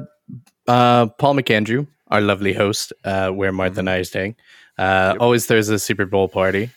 [0.67, 4.37] uh, Paul McAndrew, our lovely host, uh, where Martha and I are staying,
[4.79, 5.21] uh, Yep.
[5.21, 6.71] always there's a Super Bowl party,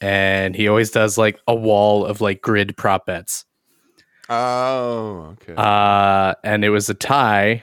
[0.00, 3.44] and he always does like a wall of like grid prop bets.
[4.28, 5.54] Oh, okay.
[5.56, 7.62] Uh, and it was a tie,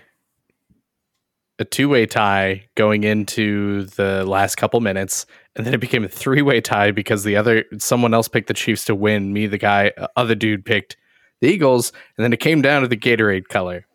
[1.60, 5.26] a two way tie going into the last couple minutes.
[5.56, 8.54] And then it became a three way tie because the other, someone else picked the
[8.54, 9.34] Chiefs to win.
[9.34, 10.98] Me, the guy, uh, other dude picked
[11.42, 11.92] the Eagles.
[12.18, 13.86] And then it came down to the Gatorade color,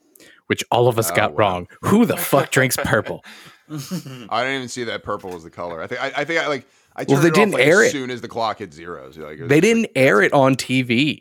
[0.47, 1.37] which all of us Oh, got wow.
[1.39, 1.69] wrong.
[1.83, 3.25] Who the fuck drinks purple?
[4.31, 5.83] I didn't even see that purple was the color.
[5.83, 7.93] I think I, I think I like I Well, they didn't like, air as it.
[7.93, 9.17] soon as the clock hit zeros.
[9.17, 11.21] Like, They didn't air it on TV.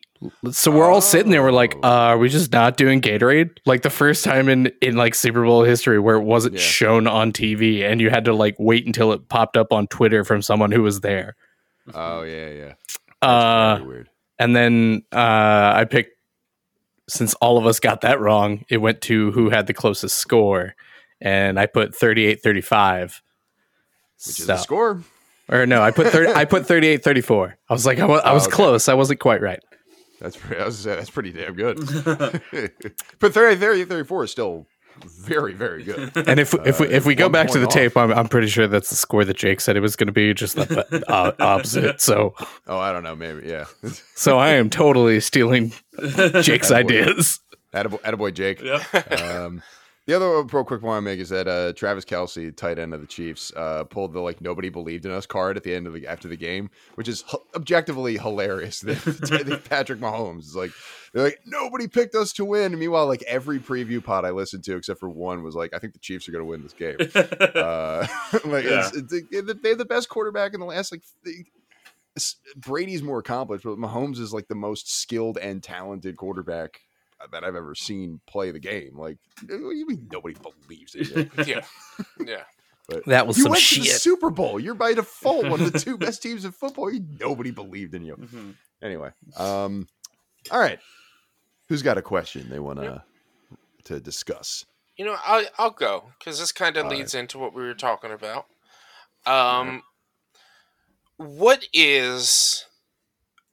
[0.51, 1.43] So we're all sitting there.
[1.43, 1.87] We're like, Oh.
[1.87, 3.51] uh, are we just not doing Gatorade?
[3.67, 6.61] Like the first time in in like Super Bowl history where it wasn't Yeah.
[6.61, 10.23] shown on TV, and you had to like wait until it popped up on Twitter
[10.23, 11.35] from someone who was there.
[11.93, 12.73] Oh yeah, yeah.
[13.21, 14.09] That's Uh, weird.
[14.39, 16.11] and then uh, I picked.
[17.09, 20.75] Since all of us got that wrong, it went to who had the closest score,
[21.21, 23.03] and I put 38-35.
[23.03, 25.01] Which is So- the score.
[25.49, 27.53] Or no, I put 30, I put 38-34.
[27.69, 28.47] I was like, I was, I Oh, okay.
[28.51, 28.89] close.
[28.89, 29.61] I wasn't quite right.
[30.19, 31.77] That's pretty, I was say, that's pretty damn good.
[33.19, 34.65] but 30, 30, 34 is still
[35.21, 36.11] very, very good.
[36.27, 37.71] And if if we Uh, if we go back to the off.
[37.73, 40.11] tape, I'm I'm pretty sure that's the score that Jake said it was going to
[40.13, 42.01] be, just the uh, opposite.
[42.01, 42.33] So
[42.67, 43.65] Oh, I don't know, maybe, yeah.
[44.15, 45.69] so I am totally stealing
[46.41, 46.73] Jake's Attaboy.
[46.73, 47.39] ideas.
[47.73, 48.59] Attaboy, attaboy Jake.
[48.61, 48.83] yeah.
[49.45, 49.61] Um,
[50.07, 53.01] the other real quick one I make is that uh, Travis Kelce, tight end of
[53.01, 55.93] the Chiefs, uh, pulled the like nobody believed in us card at the end of
[55.93, 58.83] the after the game, which is h- objectively hilarious.
[59.69, 60.71] Patrick Mahomes is like,
[61.13, 62.71] they're like nobody picked us to win.
[62.71, 65.79] And meanwhile, like every preview pod I listened to, except for one, was like, I
[65.79, 66.97] think the Chiefs are going to win this game.
[67.57, 68.07] Uh,
[68.45, 71.03] like it's, it's, it- they're the best quarterback in the last like.
[71.23, 71.45] th-
[72.55, 76.81] Brady's more accomplished, but Mahomes is like the most skilled and talented quarterback
[77.31, 78.97] that I've ever seen play the game.
[78.97, 81.09] Like, you mean nobody believes it?
[81.09, 81.29] you?
[81.45, 81.65] Yeah,
[82.25, 82.43] yeah.
[82.87, 83.85] But That was you some went to the.
[83.87, 84.59] Super Bowl.
[84.59, 86.89] You're by default one of the two best teams in football.
[87.19, 88.15] Nobody believed in you.
[88.15, 88.55] Mhm.
[88.81, 89.87] Anyway, um,
[90.51, 90.79] all right.
[91.67, 93.03] Who's got a question they want to
[93.85, 94.65] to discuss?
[94.95, 97.73] You know, I'll I'll go because this kind of All leads into what we were
[97.73, 98.45] talking about.
[99.25, 99.81] Um,
[101.17, 102.66] what is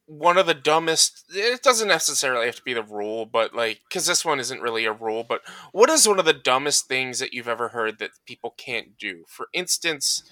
[0.07, 4.07] one of the dumbest it doesn't necessarily have to be the rule but like because
[4.07, 5.41] this one isn't really a rule but
[5.73, 9.25] what is one of the dumbest things that you've ever heard that people can't do?
[9.29, 10.23] For instance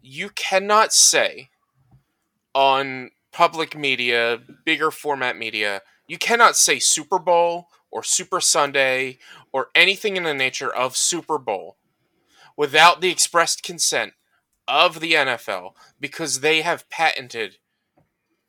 [0.00, 1.50] you cannot say
[2.54, 9.18] on public media bigger format media you cannot say super bowl or super sunday
[9.52, 11.76] or anything in the nature of super bowl
[12.56, 14.12] without the expressed consent
[14.66, 17.56] of the nfl because they have patented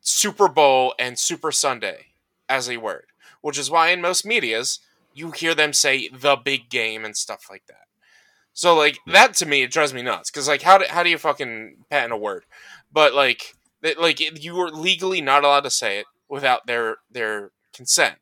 [0.01, 2.07] Super Bowl and Super Sunday
[2.49, 3.05] as a word,
[3.41, 4.79] which is why in most medias
[5.13, 7.87] you hear them say the big game and stuff like that.
[8.53, 9.11] So like hmm.
[9.11, 11.77] that to me it drives me nuts because like how do how do you fucking
[11.89, 12.43] patent a word?
[12.91, 17.51] But like that like you are legally not allowed to say it without their their
[17.73, 18.15] consent.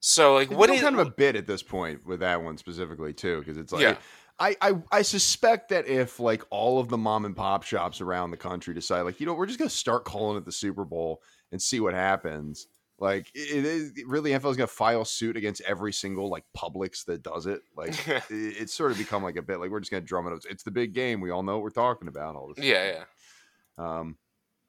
[0.00, 2.56] So like It's what is kind of a bit at this point with that one
[2.56, 3.96] specifically too, because it's like Yeah.
[4.40, 8.30] I, I I suspect that if like all of the mom and pop shops around
[8.30, 11.22] the country decide like you know we're just gonna start calling it the Super Bowl
[11.52, 12.66] and see what happens.
[12.98, 17.22] Like it it is really NFL's gonna file suit against every single like Publix that
[17.22, 17.60] does it.
[17.76, 20.32] Like it, it's sort of become like a bit like we're just gonna drum it
[20.32, 20.40] up.
[20.48, 21.20] It's the big game.
[21.20, 22.34] We all know what we're talking about.
[22.34, 22.64] All this.
[22.64, 23.04] yeah
[23.78, 24.16] yeah Um,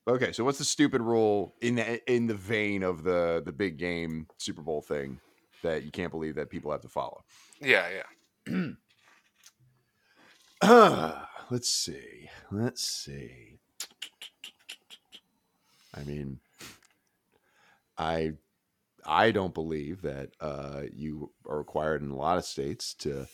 [0.08, 3.78] okay, so what's the stupid rule in the in the vein of the the big
[3.78, 5.20] game Super Bowl thing
[5.64, 7.24] that you can't believe that people have to follow?
[7.62, 7.88] yeah
[8.48, 8.64] yeah
[11.50, 12.30] Let's see.
[12.52, 13.58] Let's see.
[15.96, 16.40] I mean,
[17.98, 18.34] I
[19.06, 23.28] I don't believe that uh, you are required in a lot of states to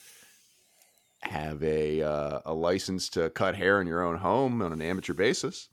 [1.20, 5.12] have a uh, a license to cut hair in your own home on an amateur
[5.12, 5.68] basis,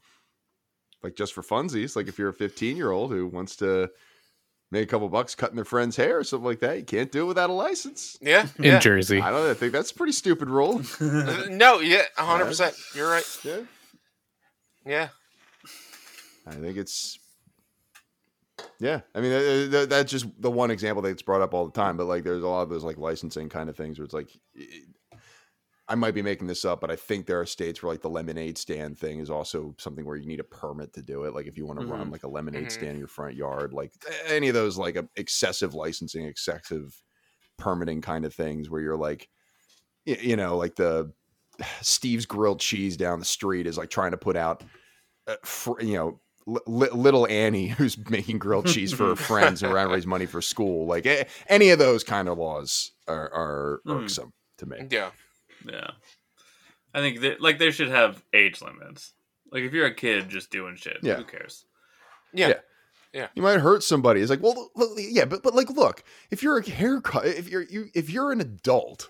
[1.03, 1.95] like just for funsies.
[1.95, 3.89] Like if you're a 15 year old who wants to
[4.75, 7.23] make a couple bucks cutting their friend's hair or something like that, you can't do
[7.23, 8.17] it without a license.
[8.21, 8.79] yeah in yeah.
[8.79, 9.21] Jersey.
[9.21, 9.51] I don't know.
[9.51, 10.81] I think that's a pretty stupid rule.
[10.99, 13.59] Uh, no yeah hundred percent you're right yeah.
[14.85, 15.07] yeah
[16.47, 17.17] I think it's
[18.79, 19.01] yeah.
[19.13, 21.97] I mean, uh, th- that's just the one example that's brought up all the time.
[21.97, 24.29] But like, there's a lot of those like licensing kind of things where it's like,
[25.87, 28.09] I might be making this up, but I think there are states where like the
[28.09, 31.35] lemonade stand thing is also something where you need a permit to do it.
[31.35, 32.11] Like if you want to run Mhm.
[32.11, 32.71] like a lemonade Mhm.
[32.71, 33.93] stand in your front yard, like
[34.25, 37.03] any of those like uh, excessive licensing, excessive
[37.57, 39.29] permitting kind of things where you're like,
[40.05, 41.11] you know, like the
[41.81, 44.63] Steve's grilled cheese down the street is like trying to put out,
[45.27, 45.35] uh,
[45.79, 49.93] you know, li- little Annie who's making grilled cheese for her friends and around to
[49.93, 50.87] raise money for school.
[50.87, 51.05] Like
[51.47, 54.01] any of those kind of laws are, are Mhm.
[54.03, 54.77] irksome to me.
[54.89, 55.11] yeah
[55.67, 55.91] Yeah,
[56.93, 59.13] I think that like they should have age limits.
[59.51, 61.15] Like if you're a kid just doing shit, Yeah.
[61.15, 61.65] who cares?
[62.33, 62.53] yeah
[63.13, 63.27] Yeah.
[63.35, 64.19] You might hurt somebody.
[64.21, 67.61] It's like, well, look, yeah, but but like, look, if you're a haircut, if you're
[67.63, 69.09] you, if you're an adult,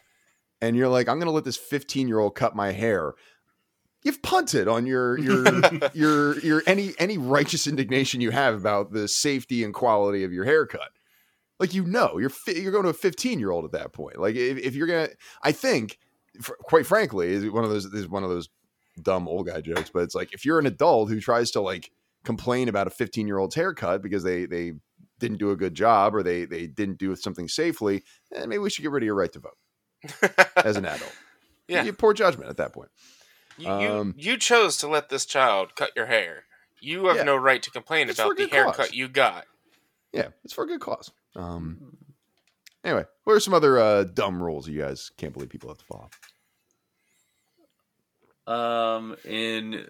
[0.61, 3.13] and you're like, I'm going to let this 15 year old cut my hair,
[4.03, 5.45] you've punted on your your
[5.93, 10.45] your your any any righteous indignation you have about the safety and quality of your
[10.45, 10.89] haircut.
[11.59, 14.19] Like you know, you're fi- you're going to a 15 year old at that point.
[14.19, 15.09] Like if, if you're gonna,
[15.41, 15.97] I think,
[16.41, 18.49] fr- quite frankly, is one of those is one of those
[19.01, 19.89] dumb old guy jokes.
[19.93, 21.91] But it's like if you're an adult who tries to like
[22.23, 24.73] complain about a 15 year old's haircut because they they
[25.19, 28.69] didn't do a good job or they they didn't do something safely, eh, maybe we
[28.69, 29.57] should get rid of your right to vote
[30.57, 31.15] as an adult.
[31.67, 31.83] Yeah.
[31.83, 32.89] You- poor judgment at that point.
[33.57, 36.43] You, you, Um, you chose to let this child cut your hair.
[36.81, 37.23] You have Yeah.
[37.23, 38.91] no right to complain It's about the haircut cause.
[38.93, 39.45] you got.
[40.11, 41.11] Yeah, it's for a good cause.
[41.37, 41.95] Um,
[42.85, 45.85] anyway, what are some other uh, dumb rules you guys can't believe people have to
[45.85, 46.09] follow?
[48.47, 49.87] Um, in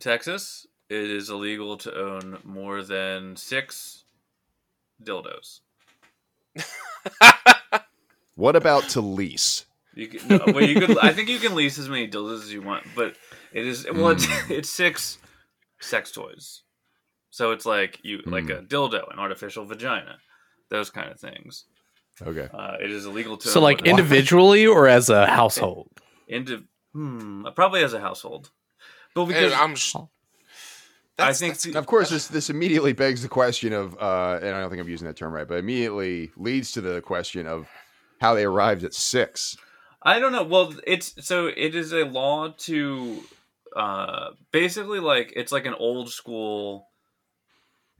[0.00, 4.04] Texas, it is illegal to own more than six
[5.02, 5.60] dildos.
[8.38, 9.66] What about to lease?
[9.96, 10.96] You can, no, well, you could.
[10.98, 13.16] I think you can lease as many dildos as you want, but
[13.52, 15.18] it is well, it's, it's six
[15.80, 16.62] sex toys.
[17.30, 20.18] So it's like you like a dildo, an artificial vagina,
[20.70, 21.64] those kind of things.
[22.22, 22.48] Okay.
[22.52, 25.88] Uh, it is illegal to So like individually or as a household?
[26.28, 28.50] Indi- hmm, probably as a household,
[29.14, 29.74] but Hey, because I'm.
[29.74, 29.96] Sh-
[31.20, 34.60] I think that's- Of course, this this immediately begs the question of, uh, and I
[34.60, 37.66] don't think I'm using that term right, but immediately leads to the question of
[38.20, 39.56] how they arrived at six.
[40.02, 40.44] I don't know.
[40.44, 43.22] Well, it's so it is a law to
[43.76, 46.87] uh basically like it's like an old school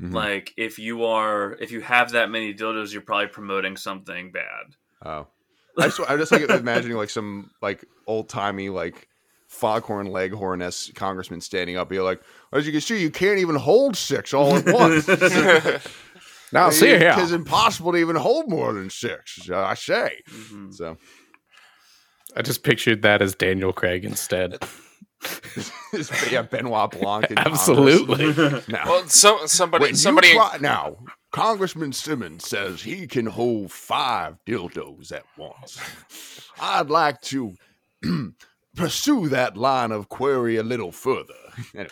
[0.01, 0.13] Mhm.
[0.15, 4.77] like if you are if you have that many dildos you're probably promoting something bad.
[5.05, 5.27] Oh,
[5.79, 9.09] I just, I just like imagining like some like old timey like
[9.49, 12.21] foghorn leghorn s congressman standing up, be like,
[12.53, 15.07] as you can see, you can't even hold six all at once.
[16.53, 17.15] Now see here.
[17.19, 19.51] it's impossible to even hold more than six.
[19.51, 20.23] I say.
[20.31, 20.73] Mhm.
[20.73, 20.97] So
[22.37, 24.59] I just pictured that as Daniel Craig instead.
[26.31, 27.31] yeah, Benoit Blanc.
[27.31, 28.27] in Absolutely.
[28.69, 30.97] Now, Well, so, somebody, when somebody, try, now,
[31.33, 35.79] Congressman Simmons says he can hold five dildos at once.
[36.61, 37.55] I'd like to
[38.77, 41.35] pursue that line of query a little further.
[41.75, 41.91] Anyway,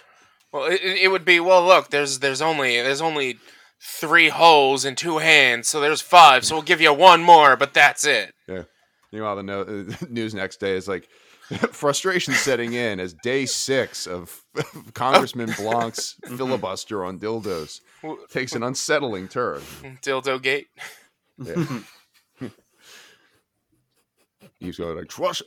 [0.52, 1.66] well, it, it would be well.
[1.66, 3.38] Look, there's there's only there's only
[3.82, 6.44] three holes in two hands, so there's five.
[6.44, 8.32] So we'll give you one more, but that's it.
[8.46, 8.62] Yeah.
[9.12, 11.08] Meanwhile, the no- news next day is like
[11.70, 14.44] frustration setting in as day six of
[14.94, 16.37] Congressman Blanc's mm-hmm.
[16.37, 17.80] filibuster on dildos
[18.30, 19.61] takes an unsettling turn.
[20.02, 20.68] Dildo gate.
[21.38, 21.80] Yeah.
[24.58, 25.42] He's going like, trust,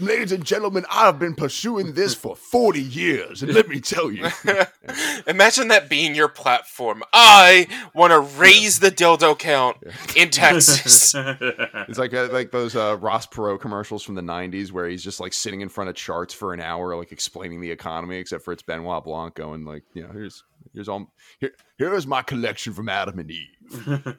[0.00, 4.28] ladies and gentlemen, I've been pursuing this for 40 years, and let me tell you.
[5.28, 7.04] Imagine that being your platform.
[7.12, 9.76] I want to raise the dildo count
[10.16, 11.14] in Texas.
[11.86, 15.20] It's like uh, like those uh, Ross Perot commercials from the 90s where he's just
[15.20, 18.52] like sitting in front of charts for an hour, like explaining the economy, except for
[18.52, 20.42] it's Benoit Blanc going like, you know, here's
[20.72, 24.16] here's all here here's my collection from Adam and Eve.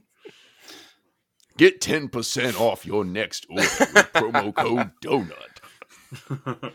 [1.61, 6.73] Get 10% off your next order with promo code donut.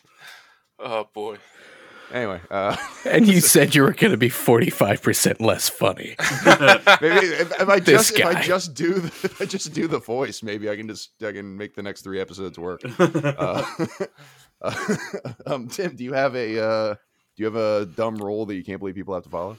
[0.80, 1.36] oh boy.
[2.12, 6.16] Anyway, uh and you said you were going to be 45% less funny.
[7.00, 10.00] maybe if, if I just if I just do the, if I just do the
[10.00, 12.80] voice, maybe I can just I can make the next three episodes work.
[12.98, 13.64] Uh,
[14.60, 14.74] uh,
[15.46, 18.64] um, Tim, do you have a uh, do you have a dumb rule that you
[18.64, 19.56] can't believe people have to follow?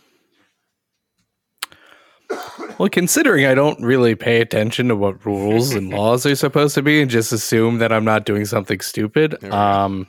[2.78, 6.82] Well, considering I don't really pay attention to what rules and laws are supposed to
[6.82, 9.58] be and just assume that I'm not doing something stupid, There we go.
[9.58, 10.08] um,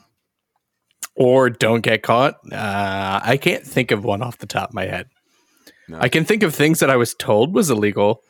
[1.15, 4.85] or don't get caught, uh, I can't think of one off the top of my
[4.87, 5.09] head.
[5.89, 5.99] No.
[6.01, 8.23] I can think of things that I was told was illegal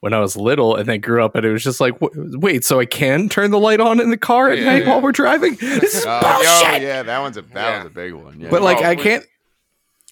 [0.00, 2.80] when I was little and then grew up and it was just like, wait, so
[2.80, 4.88] I can turn the light on in the car at Yeah, night yeah.
[4.90, 5.54] while we're driving?
[5.60, 6.82] This is Oh, bullshit.
[6.82, 7.76] yeah, that one's a that Yeah.
[7.78, 8.40] one's a big one.
[8.40, 8.48] Yeah.
[8.50, 9.24] But like, Oh, I can't.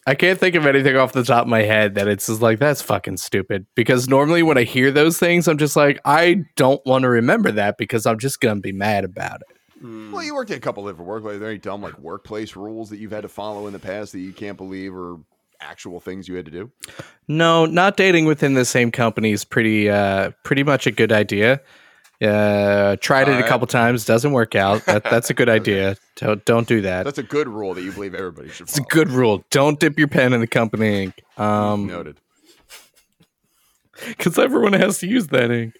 [0.07, 2.59] I can't think of anything off the top of my head that it's just like
[2.59, 3.67] that's fucking stupid.
[3.77, 7.53] Because normally when I hear those things, I'm just like, I don't want to remember
[7.53, 10.13] that because I'm just gonna be mad about it.
[10.13, 11.37] well, you worked at a couple different workplaces.
[11.37, 14.13] Are there any dumb like workplace rules that you've had to follow in the past
[14.13, 15.19] that you can't believe or
[15.61, 16.73] actual things you had to do?
[17.29, 21.61] No, not dating within the same company is pretty, uh, pretty much a good idea.
[22.23, 23.49] Uh, tried it a Alright.
[23.49, 24.85] couple times, doesn't work out.
[24.85, 25.97] That, that's a good idea.
[26.17, 27.05] Don't don't do that.
[27.05, 28.85] That's a good rule that you believe everybody should Follow.
[28.85, 29.45] It's a good rule.
[29.51, 31.23] Don't dip your pen in the company ink.
[31.37, 32.19] Um, Noted.
[34.09, 35.75] because everyone has to use that ink.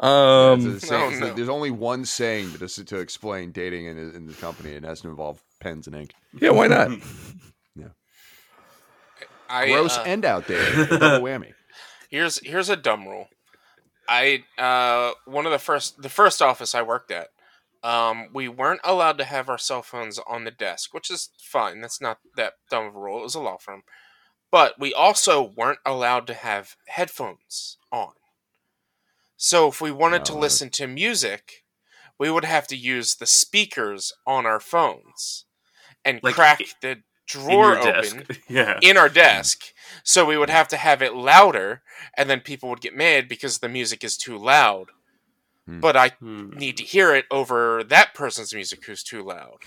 [0.00, 1.34] Um, a saying- no, no.
[1.34, 4.88] there's only one saying to, dis- to explain dating in, in the company, and it
[4.88, 6.12] has to involve pens and ink.
[6.40, 6.90] yeah, why not?
[7.76, 7.88] yeah.
[9.48, 10.88] I, Gross uh, and outdated.
[10.88, 11.52] Double whammy.
[12.10, 13.28] here's here's a dumb rule.
[14.08, 17.28] I uh one of the first the first office I worked at,
[17.82, 21.80] um, we weren't allowed to have our cell phones on the desk, which is fine.
[21.80, 23.20] That's not that dumb of a rule.
[23.20, 23.82] It was a law firm.
[24.50, 28.12] But we also weren't allowed to have headphones on.
[29.36, 31.64] So if we wanted to Oh, listen to music,
[32.18, 35.44] we would have to use the speakers on our phones
[36.04, 38.78] and Like, crack the drawer open yeah.
[38.82, 39.64] in our desk.
[40.02, 41.82] So we would have to have it louder,
[42.16, 44.90] and then people would get mad because the music is too loud.
[45.66, 45.80] Hmm.
[45.80, 46.50] But I Hmm.
[46.50, 49.58] need to hear it over that person's music who's too loud.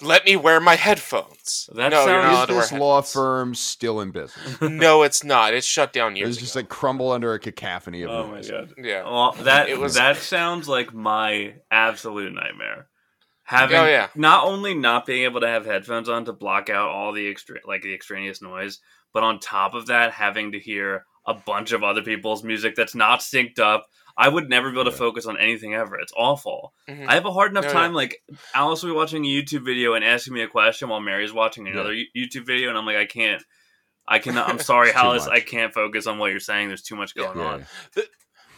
[0.00, 1.70] Let me wear my headphones.
[1.72, 4.60] That no, you're sounds- not Is allowed to wear this law firm still in business?
[4.60, 5.54] No, it's not.
[5.54, 6.60] It's shut down years It's just ago.
[6.62, 8.50] like crumble under a cacophony of Oh my noise.
[8.50, 8.74] god.
[8.76, 9.04] yeah.
[9.04, 12.88] Well, that It was- that sounds like my absolute nightmare.
[13.44, 14.08] Having Oh, yeah.
[14.14, 17.56] not only not being able to have headphones on to block out all the extra
[17.66, 18.80] like the extraneous noise,
[19.12, 22.94] but on top of that having to hear a bunch of other people's music that's
[22.94, 23.86] not synced up.
[24.16, 24.96] I would never be able to Yeah.
[24.96, 25.98] focus on anything ever.
[25.98, 26.72] It's awful.
[26.88, 27.06] Mhm.
[27.08, 27.92] I have a hard enough No, time.
[27.92, 28.22] Like
[28.54, 31.66] Alice will be watching a YouTube video and asking me a question while Mary's watching
[31.68, 33.42] another Yo- YouTube video, and I'm like, I can't.
[34.06, 34.48] I cannot.
[34.48, 35.26] I'm sorry, Alice.
[35.26, 35.34] much.
[35.34, 36.68] I can't focus on what you're saying.
[36.68, 37.24] There's too much Yeah.
[37.24, 37.66] going on.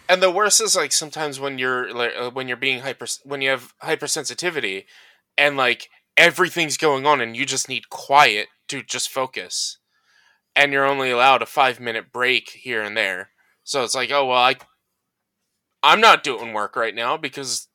[0.08, 3.40] And the worst is like sometimes when you're like uh, when you're being hyper when
[3.40, 4.84] you have hypersensitivity
[5.36, 9.78] and like everything's going on and you just need quiet to just focus.
[10.54, 13.30] And you're only allowed a 5 minute break here and there.
[13.64, 14.56] So it's like oh well I
[15.82, 17.68] I'm not doing work right now because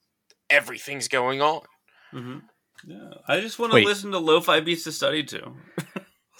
[0.49, 1.61] everything's going on.
[2.13, 2.39] Mm-hmm.
[2.88, 5.53] Yeah, I just want to listen to lo-fi beats to study to.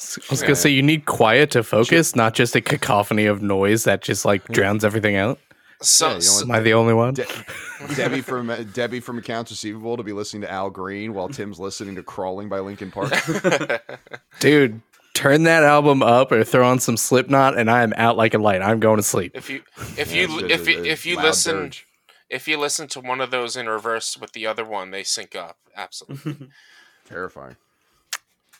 [0.02, 3.84] I was gonna say you need quiet to focus, not just a cacophony of noise
[3.84, 5.40] that just like drowns everything out.
[5.82, 7.14] So, Yeah, so- Am I the only one?
[7.14, 7.26] De-
[7.96, 11.60] Debbie from uh, Debbie from accounts receivable to be listening to Al Green while Tim's
[11.60, 13.12] listening to "Crawling" by Linkin Park.
[14.40, 14.82] Dude,
[15.14, 18.38] turn that album up or throw on some Slipknot, and I am out like a
[18.38, 18.62] light.
[18.62, 19.32] I'm going to sleep.
[19.36, 19.64] if you
[19.98, 21.88] if Yeah, you it's- if you, if you listen dirge.
[22.30, 25.36] if you listen to one of those in reverse with the other one, they sync
[25.36, 25.58] up.
[25.76, 26.50] Absolutely.
[27.10, 27.56] Terrifying.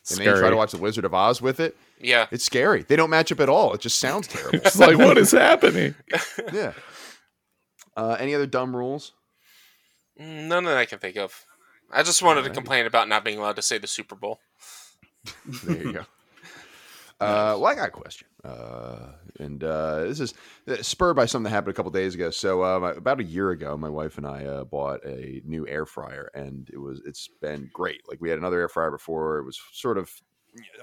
[0.10, 1.78] And then you try to watch The Wizard of Oz with it.
[2.00, 2.26] Yeah.
[2.32, 2.82] It's scary.
[2.82, 3.74] They don't match up at all.
[3.74, 4.58] It just sounds terrible.
[4.66, 5.94] It's like, what is happening?
[6.52, 6.74] yeah.
[7.96, 9.14] Uh, any other dumb rules?
[10.20, 11.46] Mm, None that I can think of.
[11.92, 14.40] I just wanted to complain about not being allowed to say the Super Bowl.
[15.64, 16.06] There you go.
[17.20, 20.34] Uh, well, I got a question, uh, and uh, this is
[20.68, 22.32] uh, spurred by something that happened a couple days ago.
[22.32, 25.86] So, um, about a year ago, my wife and I uh, bought a new air
[25.86, 28.02] fryer, and it was it's been great.
[28.10, 30.10] Like we had another air fryer before; it was sort of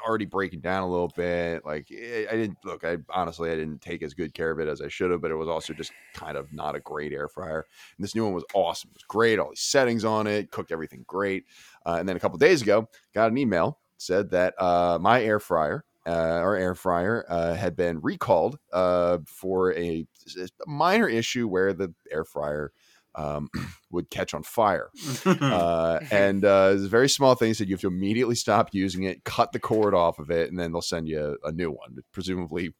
[0.07, 1.65] already breaking down a little bit.
[1.65, 2.85] Like eh, I didn't look.
[2.85, 5.31] I honestly I didn't take as good care of it as I should have, but
[5.31, 7.67] it was also just kind of not a great air fryer.
[7.97, 8.91] And this new one was awesome.
[8.91, 9.39] It was great.
[9.39, 11.45] All these settings on it, cooked everything great.
[11.87, 15.41] Uh, and then a couple days ago, got an email said that uh, my air
[15.41, 15.85] fryer.
[16.07, 20.07] Uh, our air fryer uh, had been recalled uh, for a,
[20.39, 22.73] a minor issue where the air fryer
[23.19, 23.49] um,
[23.91, 24.89] would catch on fire.
[25.27, 27.53] Uh, and uh, it's a very small thing.
[27.55, 30.59] Said you have to immediately stop using it, cut the cord off of it, and
[30.59, 32.75] then they'll send you a, a new one, presumably,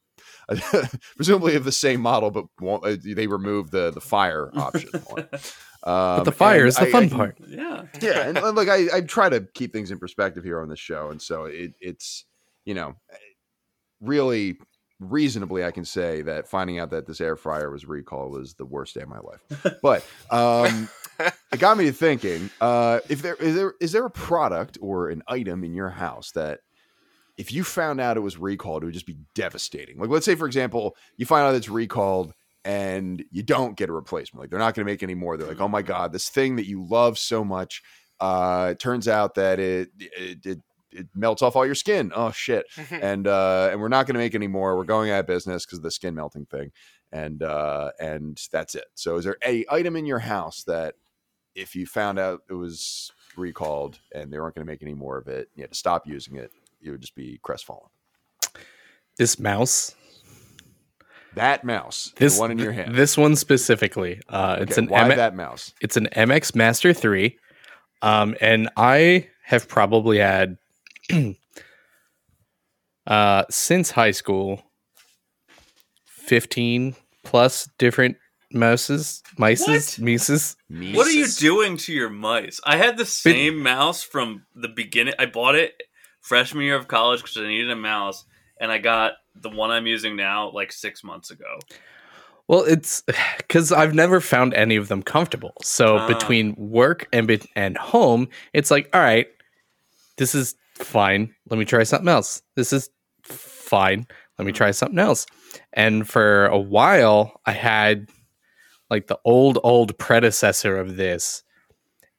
[1.17, 4.91] presumably of the same model, but won't, uh, they remove the the fire option.
[4.95, 5.25] Um,
[5.83, 7.39] But the fire is the I- fun I- part.
[7.47, 7.85] yeah.
[8.01, 10.77] yeah, and uh, look, I, I try to keep things in perspective here on the
[10.77, 12.25] show, and so it, it's
[12.65, 12.95] you know
[14.01, 14.59] really
[15.01, 18.67] reasonably I can say that finding out that this air fryer was recalled was the
[18.67, 19.77] worst day of my life.
[19.83, 20.89] But um,
[21.53, 25.09] it got me to thinking: uh, if there is there is there a product or
[25.09, 26.61] an item in your house that
[27.37, 29.99] if you found out it was recalled, it would just be devastating.
[29.99, 32.35] Like, let's say, for example, you find out it's recalled
[32.65, 34.43] and you don't get a replacement.
[34.43, 35.37] Like, they're not going to make any more.
[35.37, 37.83] They're like, oh my god, this thing that you love so much.
[38.21, 40.59] Uh, it turns out that it it, it
[40.93, 42.13] it melts off all your skin.
[42.15, 42.67] Oh shit!
[42.91, 44.77] and uh, and we're not going to make any more.
[44.77, 46.73] We're going out of business because of the skin melting thing,
[47.13, 48.87] and uh, and that's it.
[48.95, 50.95] So, is there any item in your house that
[51.55, 55.19] if you found out it was recalled and they weren't going to make any more
[55.19, 57.89] of it, you had to stop using it, you would just be crestfallen.
[59.17, 59.95] This mouse,
[61.35, 62.95] That mouse, this the one in your hand.
[62.95, 65.73] this one specifically, uh, it's Okay, an why M- that mouse?
[65.81, 67.37] it's an MX Master 3.
[68.01, 70.57] Um, and I have probably had
[73.07, 74.63] uh since high school
[76.07, 76.95] 15
[77.25, 78.17] plus different
[78.53, 80.07] mouses, mices, What?
[80.07, 80.57] mices.
[80.95, 82.61] What are you doing to your mice?
[82.65, 85.15] I had the same mouse from the beginning.
[85.19, 85.75] I bought it
[86.21, 88.25] freshman year of college because I needed a mouse,
[88.61, 91.59] and I got the one I'm using now like six months ago.
[92.47, 93.03] Well, it's
[93.39, 95.55] because I've never found any of them comfortable.
[95.63, 96.07] So Ah.
[96.07, 99.29] between work and and home, it's like, all right,
[100.19, 101.35] this is fine.
[101.49, 102.43] Let me try something else.
[102.55, 102.91] This is
[103.23, 104.07] fine.
[104.39, 105.27] Let me try something else.
[105.73, 108.09] And for a while, I had
[108.91, 111.43] like the old old predecessor of this,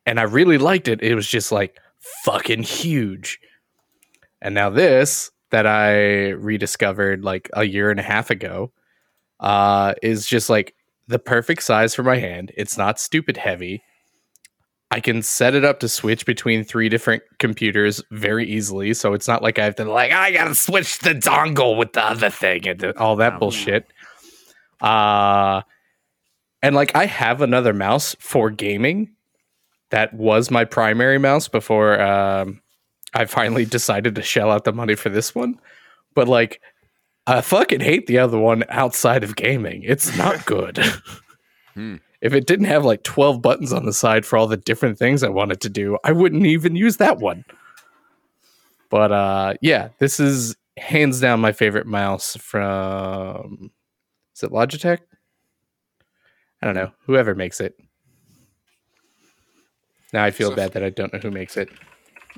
[0.05, 1.01] and I really liked it.
[1.01, 1.79] It was just like
[2.23, 3.39] fucking huge.
[4.41, 8.71] And now this that I rediscovered like a year and a half ago
[9.39, 10.75] uh, is just like
[11.07, 12.51] the perfect size for my hand.
[12.55, 13.81] It's not stupid heavy.
[14.91, 19.27] I can set it up to switch between three different computers very easily, so it's
[19.27, 22.67] not like I have to like I gotta switch the dongle with the other thing
[22.67, 23.39] and all that Ouch.
[23.39, 23.85] bullshit.
[24.81, 25.61] Uh
[26.61, 29.11] and like I have another mouse for gaming.
[29.91, 32.61] That was my primary mouse before um,
[33.13, 35.59] I finally decided to shell out the money for this one.
[36.15, 36.61] But like
[37.27, 39.83] I fucking hate the other one outside of gaming.
[39.83, 40.83] It's not good.
[41.75, 41.97] Hmm.
[42.21, 45.23] If it didn't have like 12 buttons on the side for all the different things
[45.23, 47.45] I wanted to do, I wouldn't even use that one.
[48.89, 53.71] But uh yeah, this is hands down my favorite mouse from
[54.35, 54.99] is it Logitech?
[56.61, 56.91] I don't know.
[57.05, 57.75] Whoever makes it.
[60.11, 61.69] Now I feel So- bad that I don't know who makes it.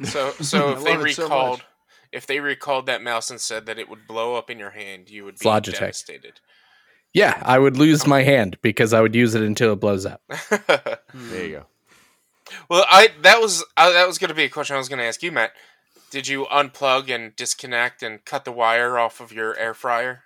[0.04, 1.64] So, so if they love it so recalled,
[2.12, 5.10] if they recalled that mouse and said that it would blow up in your hand,
[5.10, 5.80] you would be Logitech.
[5.80, 6.40] devastated.
[7.14, 10.22] Yeah, I would lose my hand because I would use it until it blows up.
[11.14, 11.66] There you go.
[12.70, 15.00] well, I that was I, that was going to be a question I was going
[15.00, 15.52] to ask you, Matt.
[16.10, 20.24] Did you unplug and disconnect and cut the wire off of your air fryer?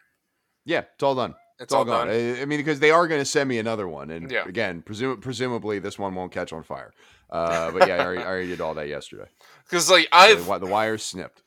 [0.63, 1.31] Yeah, it's all done.
[1.59, 2.07] It's, It's all, all gone.
[2.07, 2.15] done.
[2.15, 4.45] I, I mean, because they are going to send me another one, and Yeah.
[4.47, 6.91] again, presum- presumably this one won't catch on fire.
[7.29, 9.27] Uh, but yeah, I already, I already did all that yesterday.
[9.63, 11.41] Because like The, I've wi- the wire's snipped.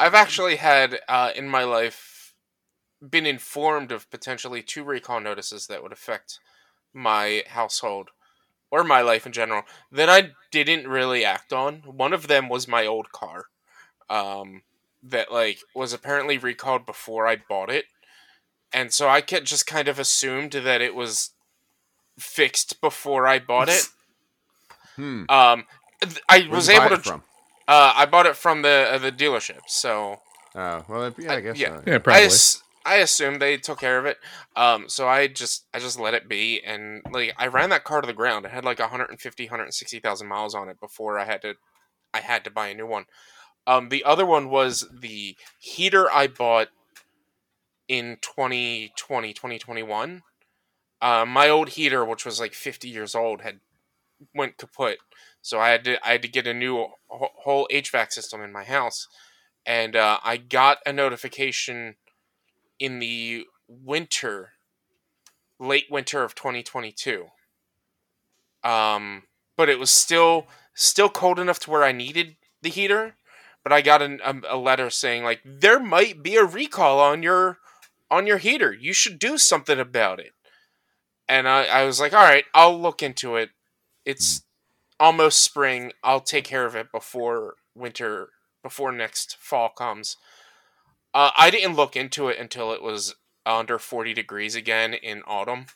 [0.00, 2.07] I've actually had uh, in my life
[3.06, 6.38] been informed of potentially two recall notices that would affect
[6.92, 8.10] my household
[8.70, 11.82] or my life in general that I didn't really act on.
[11.86, 13.44] One of them was my old car,
[14.10, 14.62] um,
[15.02, 17.84] that like was apparently recalled before I bought it,
[18.72, 21.30] and so I ca- just kind of assumed that it was
[22.18, 23.86] fixed before I bought it.
[24.96, 25.26] Hmm.
[25.28, 25.64] Um,
[26.02, 27.10] th- I Where'd was you buy able it to.
[27.10, 27.22] from.
[27.68, 30.18] Uh, I bought it from the uh, the dealership, so
[30.56, 31.56] Oh well, yeah, I Uh, guess.
[31.56, 31.68] yeah.
[31.68, 31.82] so.
[31.86, 32.24] Yeah, probably.
[32.24, 34.16] ass- I assumed they took care of it.
[34.56, 38.00] Um, so I just I just let it be, and like I ran that car
[38.00, 38.46] to the ground.
[38.46, 41.54] It had like 150, 160,000 miles on it before I had to
[42.14, 43.04] I had to buy a new one.
[43.66, 46.68] Um, the other one was the heater I bought
[47.86, 50.22] in 2020, 2021.
[51.02, 53.60] Uh, my old heater, which was like 50 years old, had
[54.34, 54.98] went kaput.
[55.42, 58.64] So I had to I had to get a new whole HVAC system in my
[58.64, 59.08] house,
[59.66, 61.96] and uh, I got a notification
[62.78, 64.50] in the winter,
[65.58, 67.26] late winter of 2022.
[68.64, 69.24] Um,
[69.56, 73.16] but it was still still cold enough to where I needed the heater.
[73.62, 77.22] But I got an, a, a letter saying like there might be a recall on
[77.22, 77.58] your
[78.10, 78.72] on your heater.
[78.72, 80.32] You should do something about it.
[81.28, 83.50] And I, I was like, all right, I'll look into it.
[84.04, 84.42] It's
[84.98, 85.92] almost spring.
[86.02, 88.30] I'll take care of it before winter,
[88.62, 90.16] before next fall comes.
[91.18, 95.66] Uh, I didn't look into it until it was under 40 degrees again in autumn.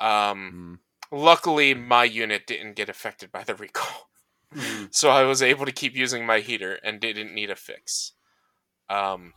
[0.00, 0.80] Um,
[1.12, 1.16] Hmm.
[1.16, 4.10] luckily, my unit didn't get affected by the recall.
[4.52, 4.88] Mm.
[4.92, 8.14] So I was able to keep using my heater and didn't need a fix.
[8.90, 9.34] Um,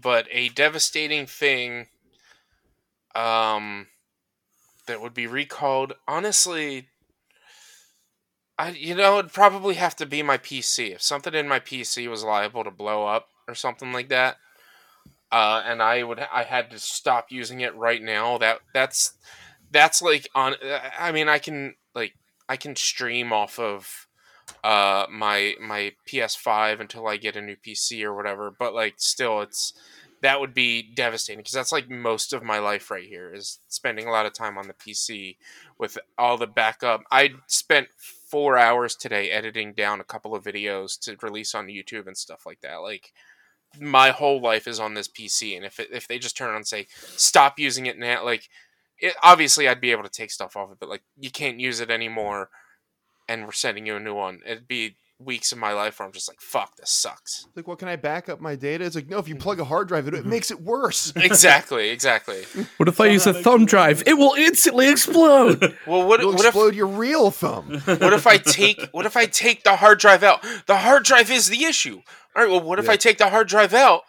[0.00, 1.88] but a devastating thing
[3.14, 3.88] um,
[4.86, 6.88] that would be recalled, honestly,
[8.58, 10.94] I you know it'd probably have to be my PC.
[10.94, 14.36] If something in my PC was liable to blow up or something like that,
[15.32, 18.38] uh, and I would I had to stop using it right now.
[18.38, 19.14] That that's
[19.70, 20.54] that's like on.
[20.98, 22.14] I mean, I can like
[22.48, 24.06] I can stream off of
[24.62, 28.50] uh my my PS5 until I get a new PC or whatever.
[28.56, 29.72] But like still, it's
[30.22, 34.06] that would be devastating because that's like most of my life right here is spending
[34.06, 35.36] a lot of time on the PC
[35.78, 37.02] with all the backup.
[37.10, 42.06] I spent four hours today editing down a couple of videos to release on YouTube
[42.06, 42.76] and stuff like that.
[42.76, 43.12] Like
[43.80, 46.56] my whole life is on this PC, and if it, if they just turn on
[46.56, 48.48] and say stop using it now, like
[48.98, 51.80] it, obviously I'd be able to take stuff off it, but like you can't use
[51.80, 52.50] it anymore,
[53.28, 54.40] and we're sending you a new one.
[54.46, 57.46] It'd be weeks of my life where I'm just like, fuck, this sucks.
[57.46, 58.84] It's like, well, can I back up my data?
[58.84, 59.40] It's like, no, if you hmm.
[59.40, 60.30] plug a hard drive into it, it hmm.
[60.30, 61.12] makes it worse.
[61.16, 62.44] exactly, exactly.
[62.76, 64.02] What if I use a thumb drive?
[64.06, 65.74] It will instantly explode.
[65.86, 67.80] Well, what, It'll what if explode your real thumb.
[67.84, 70.44] what if I take what if I take the hard drive out?
[70.66, 72.02] The hard drive is the issue.
[72.34, 72.50] All right.
[72.50, 72.92] Well, what if Yeah.
[72.92, 74.02] I take the hard drive out?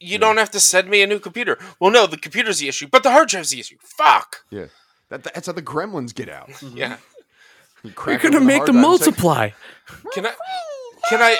[0.00, 0.20] You hmm.
[0.20, 1.58] don't have to send me a new computer.
[1.80, 3.76] Well, no, the computer's the issue, but the hard drive's the issue.
[3.80, 4.44] Fuck.
[4.50, 4.66] Yeah.
[5.10, 6.50] That, that's how the gremlins get out.
[6.62, 6.96] Yeah.
[7.82, 9.50] You You're gonna open the make them drive, multiply.
[10.14, 10.32] Can I
[11.08, 11.36] can I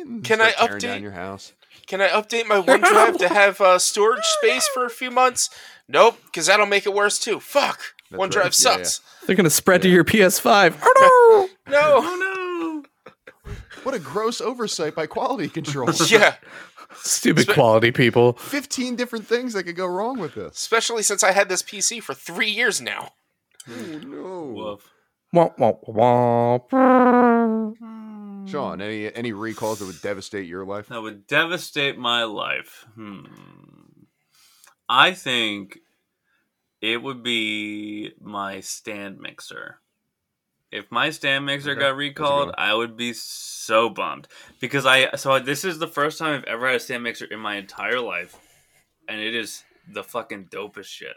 [0.00, 1.52] and can start I tearing down update- your house?
[1.86, 5.48] can I update my OneDrive to have uh, storage space for a few months?
[5.88, 7.38] Nope, because that'll make it worse too.
[7.38, 7.80] Fuck.
[8.10, 8.44] That's OneDrive right.
[8.46, 9.00] Yeah, sucks.
[9.26, 10.74] They're gonna spread to your PS5.
[10.86, 12.00] Oh No.
[12.02, 12.82] Oh
[13.84, 15.88] What a gross oversight by quality control.
[16.08, 16.18] yeah.
[16.18, 16.32] no!
[16.98, 18.32] Stupid quality people.
[18.34, 20.56] 15 different things that could go wrong with this.
[20.56, 23.10] Especially since I had this PC for three years now.
[23.68, 23.98] Oh, no.
[23.98, 24.42] no!
[24.54, 24.90] Woof.
[25.32, 27.72] Wah, wah, wah, wah.
[28.46, 30.88] Sean, any any recalls that would devastate your life?
[30.88, 32.86] That would devastate my life.
[32.94, 33.24] Hmm.
[34.88, 35.78] I think
[36.80, 39.80] it would be my stand mixer.
[40.70, 41.80] If my stand mixer Okay.
[41.80, 42.54] got recalled.
[42.56, 44.28] I would be so bummed
[44.60, 47.40] because I so this is the first time I've ever had a stand mixer in
[47.40, 48.36] my entire life,
[49.08, 51.16] and it is the fucking dopest shit.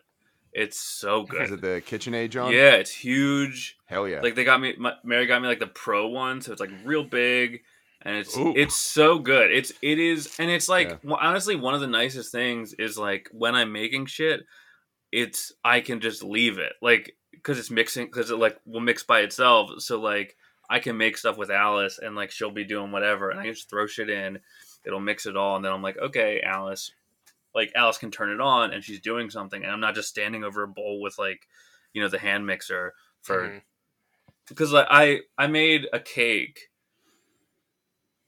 [0.54, 1.42] It's so good.
[1.44, 2.52] Is it the KitchenAid, John?
[2.52, 3.78] Yeah, it's huge.
[3.86, 4.22] Hell yeah.
[4.22, 6.72] Like they got me, my, Mary got me like the pro one, so it's like
[6.84, 7.62] real big,
[8.02, 8.54] and it's Ooh.
[8.56, 9.52] it's so good.
[9.52, 10.96] It's it is, and it's like Yeah.
[11.04, 14.42] well, honestly one of the nicest things is like when I'm making shit,
[15.12, 19.04] it's I can just leave it like because it's mixing because it like will mix
[19.04, 19.72] by itself.
[19.80, 20.36] So like
[20.70, 23.54] I can make stuff with Alice, and like she'll be doing whatever, and I can
[23.54, 24.40] just throw shit in,
[24.86, 26.92] it'll mix it all, and then I'm like, okay, Alice.
[27.60, 30.44] Like Alice can turn it on and she's doing something, and I'm not just standing
[30.46, 31.48] over a bowl with like,
[31.94, 33.62] you know, the hand mixer for Mhm.
[34.48, 36.70] because I, I I made a cake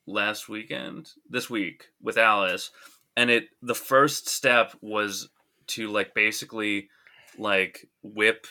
[0.06, 2.72] last weekend, this week with Alice,
[3.16, 5.30] and it the first step was
[5.68, 6.90] to like basically
[7.38, 8.48] like whip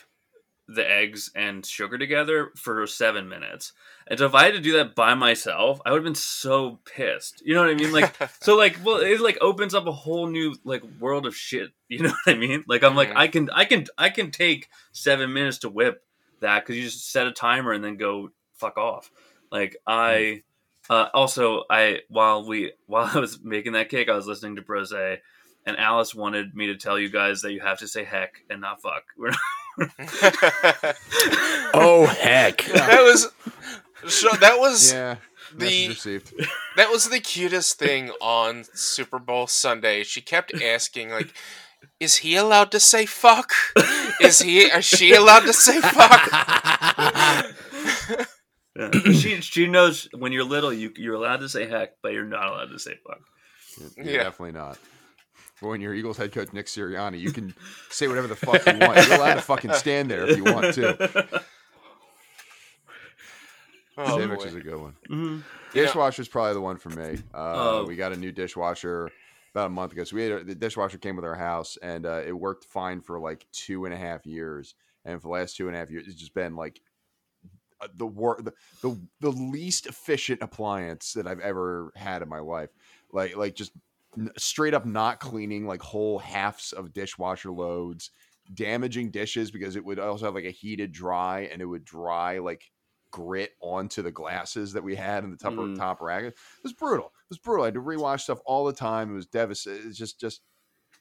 [0.75, 3.73] the eggs and sugar together for seven minutes.
[4.07, 6.81] And so if I had to do that by myself, I would have been so
[6.85, 7.43] pissed.
[7.45, 7.93] You know what I mean?
[7.93, 11.71] Like so like well it like opens up a whole new like world of shit.
[11.91, 12.62] You know what I mean?
[12.68, 13.11] Like I'm like.
[13.16, 16.05] I can I can I can take seven minutes to whip
[16.39, 19.11] that because you just set a timer and then go fuck off.
[19.51, 20.43] Like I
[20.89, 24.62] uh, also I while we while I was making that cake, I was listening to
[24.62, 28.43] Brose, and Alice wanted me to tell you guys that you have to say heck
[28.51, 29.05] and not fuck.
[29.16, 29.39] We're not,
[31.73, 32.62] Oh heck!
[32.64, 33.29] that was
[34.09, 35.16] so that was Yeah.
[35.57, 36.33] The- received.
[36.77, 40.03] that was the cutest thing on Super Bowl Sunday.
[40.05, 41.33] She kept asking like
[41.99, 43.53] is he allowed to say fuck?
[44.21, 47.47] Is he is she allowed to say fuck?
[49.12, 52.47] She she knows when you're little, you you're allowed to say heck, but you're not
[52.47, 53.21] allowed to say fuck.
[53.97, 54.23] You're Yeah.
[54.25, 54.79] definitely not.
[55.61, 57.55] But when you're Eagles head coach Nick Sirianni, you can
[57.91, 59.07] say whatever the fuck you want.
[59.07, 61.43] You're allowed to fucking stand there if you want to.
[63.99, 64.97] Oh, Sandwich is a good one.
[65.11, 65.43] Mhm.
[65.75, 65.91] Yeah.
[66.31, 67.19] Probably the one for me.
[67.35, 67.85] Uh, Oh.
[67.87, 69.11] We got a new dishwasher
[69.55, 70.05] about a month ago.
[70.05, 73.01] So we had a, the dishwasher came with our house, and uh, it worked fine
[73.03, 74.75] for like two and a half years.
[75.05, 76.81] And for the last two and a half years, it's just been like
[77.81, 78.53] uh, the wor- the,
[78.83, 82.71] the the least efficient appliance that I've ever had in my life.
[83.13, 83.81] Like like just n-
[84.37, 88.11] straight up not cleaning like whole halves of dishwasher loads,
[88.55, 92.39] damaging dishes because it would also have like a heated dry, and it would dry
[92.39, 92.71] like
[93.13, 95.77] grit onto the glasses that we had in the top, Mm.
[95.77, 96.25] top rack.
[96.25, 97.07] It was brutal.
[97.07, 97.65] It was brutal.
[97.65, 99.11] I had to rewash stuff all the time.
[99.11, 99.89] It was devastating.
[99.91, 100.43] It just just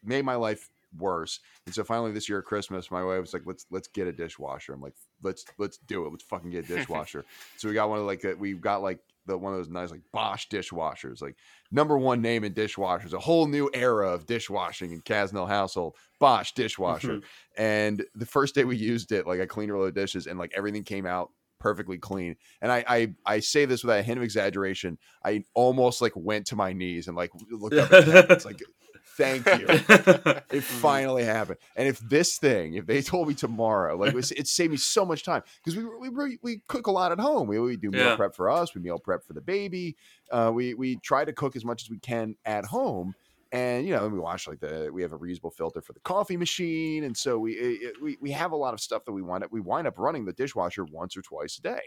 [0.03, 1.39] made my life worse.
[1.68, 4.12] And so finally this year at Christmas, my wife was like, "Let's let's get a
[4.12, 6.10] dishwasher." I'm like, "Let's let's do it.
[6.10, 7.26] Let's fucking get a dishwasher."
[7.57, 8.99] so we got one of like we got like
[9.30, 11.36] the one of those nice like Bosch dishwashers, like
[11.71, 15.95] number one name in dishwashers, a whole new era of dishwashing in Casnell household.
[16.19, 17.17] Bosch dishwasher.
[17.17, 17.61] Mm-hmm.
[17.61, 20.38] And the first day we used it, like I cleaned a load of dishes, and
[20.38, 22.36] like everything came out perfectly clean.
[22.61, 24.97] And I, I I say this without a hint of exaggeration.
[25.23, 28.61] I almost like went to my knees and like looked up It's like,
[29.20, 29.67] thank you.
[30.51, 31.59] It finally happened.
[31.76, 35.05] And if this thing, if they told me tomorrow, like it, it saved me so
[35.05, 37.47] much time because we, we we we cook a lot at home.
[37.47, 38.15] We, we do meal Yeah.
[38.15, 38.74] prep for us.
[38.74, 39.95] We meal prep for the baby.
[40.32, 43.13] Uh, we we try to cook as much as we can at home.
[43.51, 46.38] And you know, we wash like the we have a reusable filter for the coffee
[46.38, 49.22] machine, and so we it, it- we we have a lot of stuff that we
[49.22, 51.82] wind up we wind up running the dishwasher once or twice a day.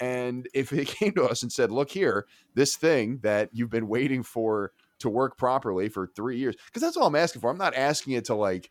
[0.00, 3.88] And if it came to us and said, "Look here, this thing that you've been
[3.88, 7.50] waiting for to work properly for three years," because that's all I'm asking for.
[7.50, 8.70] I'm not asking it to like,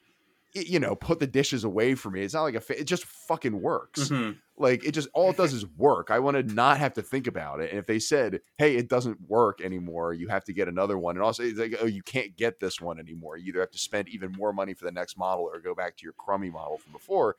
[0.54, 2.22] you know, put the dishes away for me.
[2.22, 4.10] It's not like a fa- it just fucking works.
[4.10, 4.40] Mhm.
[4.58, 6.12] Like it just all it does is work.
[6.12, 7.72] I want to not have to think about it.
[7.72, 10.14] And if they said, "Hey, it doesn't work anymore.
[10.14, 12.80] You have to get another one," and also it's like, "Oh, you can't get this
[12.80, 13.36] one anymore.
[13.38, 15.98] You either have to spend even more money for the next model or go back
[15.98, 17.36] to your crummy model from before."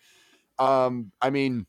[0.59, 1.67] Um, I mean,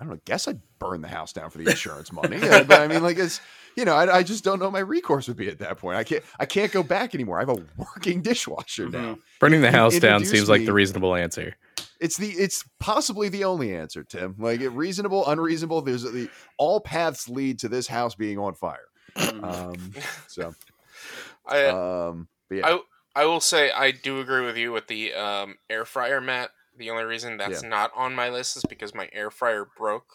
[0.00, 0.20] I don't know.
[0.24, 3.40] Guess I'd burn the house down for the insurance money, but I mean, like it's
[3.76, 5.96] you know, I, I just don't know my recourse would be at that point.
[5.96, 7.38] I can't I can't go back anymore.
[7.38, 9.18] I have a working dishwasher now.
[9.40, 11.56] Burning the house down introduced seems like the reasonable answer.
[12.00, 14.34] It's the it's possibly the only answer, Tim.
[14.38, 15.82] Like it, reasonable, unreasonable.
[15.82, 16.28] There's the
[16.58, 18.86] all paths lead to this house being on fire.
[19.16, 19.44] Mhm.
[19.44, 19.92] Um,
[20.26, 20.54] so,
[21.46, 22.80] I, um, but yeah, I
[23.22, 26.50] I will say I do agree with you with the um, air fryer Matt.
[26.76, 30.08] The only reason that's not on my list is because my air fryer broke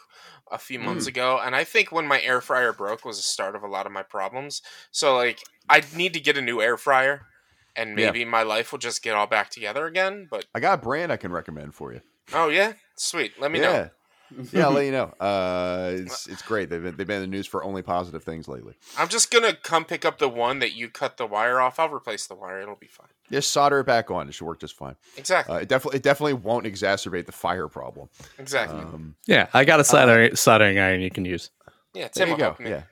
[0.51, 3.55] a few months ago, and I think when my air fryer broke was the start
[3.55, 4.62] of a lot of my problems.
[4.91, 5.39] So like
[5.70, 7.26] I need to get a new air fryer,
[7.76, 8.07] and Yeah.
[8.07, 10.28] maybe my life will just get all back together again.
[10.30, 12.01] But I got a brand I can recommend for you.
[12.34, 13.39] oh yeah, sweet.
[13.39, 13.89] Let me yeah,
[14.32, 14.43] know.
[14.51, 15.14] yeah, I'll let you know.
[15.20, 16.70] Uh, it's it's great.
[16.70, 18.74] They've been they've been in the news for only positive things lately.
[18.97, 21.80] I'm just gonna come pick up the one that you cut the wire off.
[21.80, 22.60] I'll replace the wire.
[22.62, 23.07] It'll be fine.
[23.32, 24.27] Just solder it back on.
[24.27, 24.95] It should work just fine.
[25.17, 25.55] Exactly.
[25.55, 28.09] Uh, it definitely it definitely won't exacerbate the fire problem.
[28.38, 28.80] exactly.
[28.82, 31.51] Um, Yeah, I got a soldering, soldering iron you can use.
[31.93, 32.09] yeah.
[32.13, 32.55] there you go.
[32.59, 32.69] me.
[32.71, 32.84] Yeah.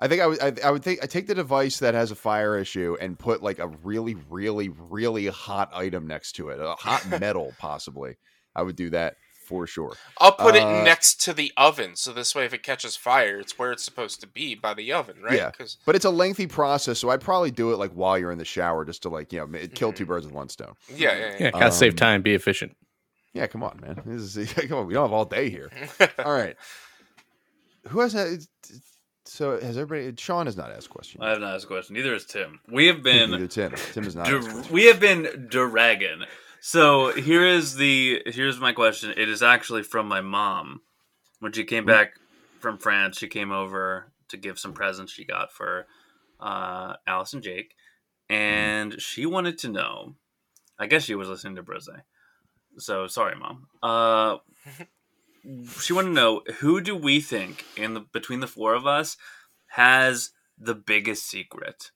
[0.00, 0.40] I think I would.
[0.40, 3.42] I, I would think I take the device that has a fire issue and put
[3.42, 8.16] like a really, really, really hot item next to it, a hot metal possibly.
[8.54, 9.16] I would do that
[9.48, 9.94] for sure.
[10.18, 13.40] I'll put Uh, it next to the oven, so this way, if it catches fire,
[13.40, 15.34] it's where it's supposed to be by the oven, right?
[15.34, 15.50] Yeah.
[15.50, 18.38] 'Cause- But it's a lengthy process, so I'd probally do it like while you're in
[18.38, 20.74] the shower, just to like you know ma- kill two birds with one stone.
[20.88, 22.76] yeah, yeah, Yeah, gotta save Um, time, be efficient.
[23.32, 24.02] Yeah, come on, man.
[24.06, 24.86] This is come on.
[24.86, 25.70] We don't have all day here.
[26.24, 26.56] All right.
[27.88, 28.46] Who has that?
[29.24, 30.14] So has everybody?
[30.18, 31.22] Sean has not asked questions.
[31.22, 31.94] I have not asked a question.
[31.94, 32.60] Neither has Tim.
[32.68, 33.72] We have been Neither Tim.
[33.92, 34.26] Tim is not.
[34.26, 36.22] Dur- asked we have been dragging.
[36.60, 39.12] So here is the here's my question.
[39.16, 40.82] It is actually from my mom.
[41.40, 42.14] When she came back
[42.58, 45.86] from France, she came over to give some presents she got for
[46.40, 47.74] uh, Alice and Jake,
[48.28, 50.14] and she wanted to know.
[50.78, 51.88] I guess she was listening to Brose.
[52.78, 53.68] So sorry, mom.
[53.82, 54.38] Uh,
[55.80, 59.16] she wanted to know who do we think in the between the four of us
[59.68, 61.90] has the biggest secret?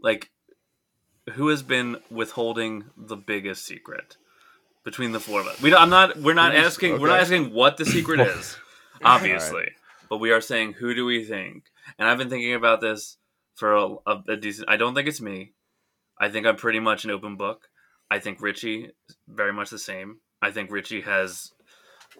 [0.00, 0.30] Like
[1.34, 4.16] who has been withholding the biggest secret
[4.84, 5.60] between the four of us?
[5.60, 6.16] We don't, I'm not.
[6.16, 7.00] We're not Who's- asking.
[7.00, 8.56] We're not asking what the secret is,
[9.02, 9.70] obviously.
[10.08, 11.64] But we are saying who do we think?
[11.98, 13.16] And I've been thinking about this
[13.54, 14.68] for a, a, a decent.
[14.70, 15.52] I don't think it's me.
[16.18, 17.68] I think I'm pretty much an open book.
[18.10, 18.90] I think Richie
[19.28, 20.18] very much the same.
[20.40, 21.52] I think Richie has.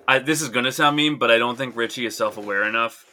[0.06, 3.04] I, this is gonna sound mean, but I don't think Richie is self aware enough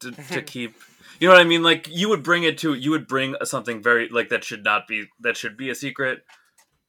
[0.00, 0.74] to, to keep.
[1.20, 1.62] You know what I mean?
[1.62, 4.86] Like you would bring it to you would bring something very like that should not
[4.86, 6.22] be that should be a secret,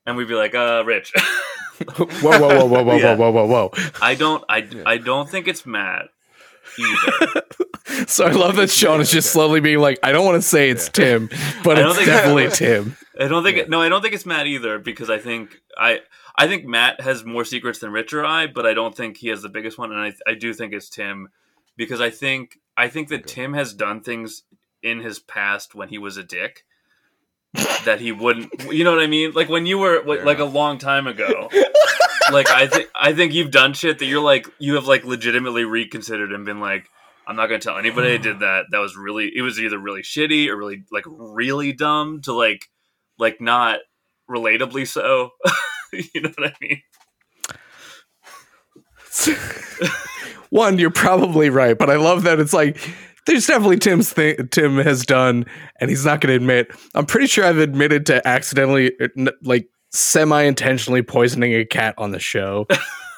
[0.06, 1.14] and we'd be like, uh, Rich.
[1.98, 3.16] whoa, whoa, whoa, whoa, whoa, Yeah.
[3.16, 3.72] whoa, whoa, whoa,
[4.02, 4.44] I don't.
[4.50, 4.84] I Yeah.
[4.86, 6.06] I don't think it's Matt
[6.78, 7.42] either.
[8.08, 10.70] So I love that Sean is just slowly being like, I don't want to say
[10.70, 11.28] it's Tim,
[11.64, 12.96] but I don't it's think- definitely Tim.
[13.20, 13.64] I don't think Yeah.
[13.68, 16.00] no, I don't think it's Matt either because I think I
[16.38, 19.28] I think Matt has more secrets than Rich or I, but I don't think he
[19.30, 21.28] has the biggest one, and I I do think it's Tim
[21.80, 23.26] because I think I think that.
[23.26, 24.44] Tim has done things
[24.84, 26.66] in his past when he was a dick
[27.86, 28.72] that he wouldn't.
[28.72, 29.32] You know what I mean?
[29.32, 31.50] Like when you were like a long time ago.
[32.32, 35.64] like I think I think you've done shit that you're like you have like legitimately
[35.64, 36.88] reconsidered and been like.
[37.26, 38.66] I'm not gonna tell anybody I did that.
[38.72, 42.66] That was really it was either really shitty or really like really dumb to like
[43.18, 43.80] like not
[44.30, 45.30] relatably so.
[45.94, 46.82] you know what I mean?
[50.50, 52.78] One, you're probably right, but I love that it's like
[53.26, 55.46] there's definitely Tim's thing Tim has done,
[55.80, 56.72] and he's not going to admit.
[56.96, 62.12] I'm pretty sure I've admitted to accidentally, uh, like semi intentionally poisoning a cat on
[62.12, 62.66] the show.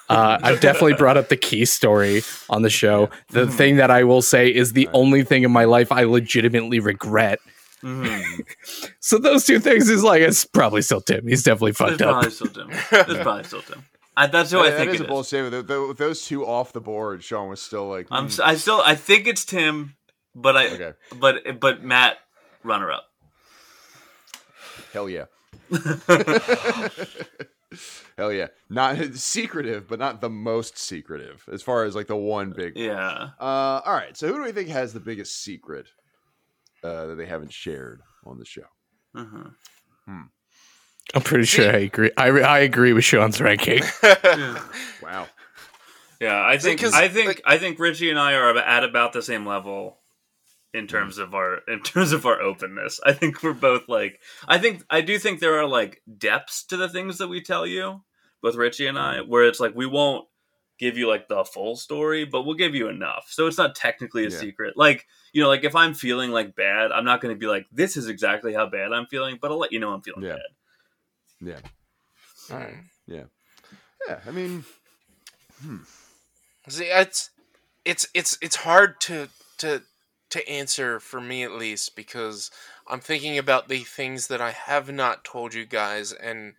[0.10, 3.10] Uh, I've definitely brought up the key story on the show.
[3.30, 3.54] The Mhm.
[3.54, 4.96] thing that I will say is the Right.
[4.96, 7.40] only thing in my life I legitimately regret.
[7.82, 8.22] Mhm.
[9.00, 11.26] So those two things is like it's probably still Tim.
[11.26, 12.10] He's definitely It's fucked up.
[12.12, 12.68] probably still Tim.
[12.72, 13.86] It's probably still Tim.
[14.18, 15.10] I, that's who I That- think that is it a is.
[15.10, 15.54] bold statement.
[15.54, 18.24] Th- th- With those two off the board, Sean was still like, I'm.
[18.24, 18.82] hmm, s- I still.
[18.86, 19.96] I think it's Tim,
[20.36, 20.68] but I.
[20.68, 22.18] okay, But but Matt,
[22.64, 23.06] runner up.
[24.94, 25.26] hell yeah.
[28.18, 28.48] Hell yeah.
[28.70, 32.78] Not secretive, but not the most secretive as far as like the one big.
[32.78, 33.30] yeah.
[33.40, 34.16] Uh, all right.
[34.18, 35.88] So who do we think has the biggest secret
[36.84, 38.66] uh, that they haven't shared on the show?
[39.16, 39.54] Mhm.
[41.14, 42.12] I'm pretty sure I agree.
[42.18, 43.82] I, I agree with Sean's ranking.
[44.04, 44.64] Yeah.
[45.04, 45.28] Wow.
[46.20, 49.12] Yeah, I think Because, I think like- I think Richie and I are at about
[49.14, 49.98] the same level
[50.74, 50.90] in mm.
[50.90, 53.00] terms of our in terms of our openness.
[53.04, 56.78] I think we're both like I think I do think there are like depths to
[56.78, 58.04] the things that we tell you,
[58.42, 59.28] both Richie and I, mm.
[59.28, 60.28] where it's like we won't
[60.78, 63.28] give you like the full story, but we'll give you enough.
[63.30, 64.38] So it's not technically a Yeah.
[64.38, 64.74] secret.
[64.78, 67.66] Like, you know, like if I'm feeling like bad, I'm not going to be like
[67.72, 70.34] this is exactly how bad I'm feeling, but I'll let you know I'm feeling Yeah.
[70.34, 70.42] bad.
[71.42, 71.60] Yeah.
[72.50, 72.76] Alright.
[73.08, 73.24] Yeah.
[74.08, 74.20] Yeah.
[74.26, 74.64] I mean,
[75.62, 75.78] hmm.
[76.68, 77.32] See, it's
[77.86, 79.30] it's it's it's hard to
[79.60, 79.82] to
[80.30, 82.52] to answer for me at least because
[82.88, 86.54] I'm thinking about the things that I have not told you guys and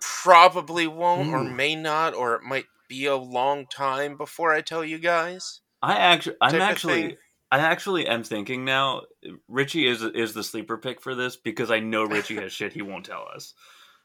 [0.00, 1.56] probably won't or hmm.
[1.56, 5.60] may not or it might be a long time before I tell you guys.
[5.82, 7.16] I actually I'm actually thing.
[7.50, 9.02] I actually am thinking now.
[9.48, 12.82] Richie is is the sleeper pick for this because I know Richie has shit he
[12.82, 13.54] won't tell us.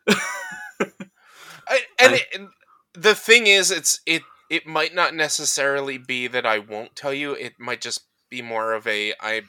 [0.10, 2.50] I, and I- it, and
[2.94, 7.34] the thing is, it's it it might not necessarily be that I won't tell you.
[7.34, 9.44] It might just be more of a I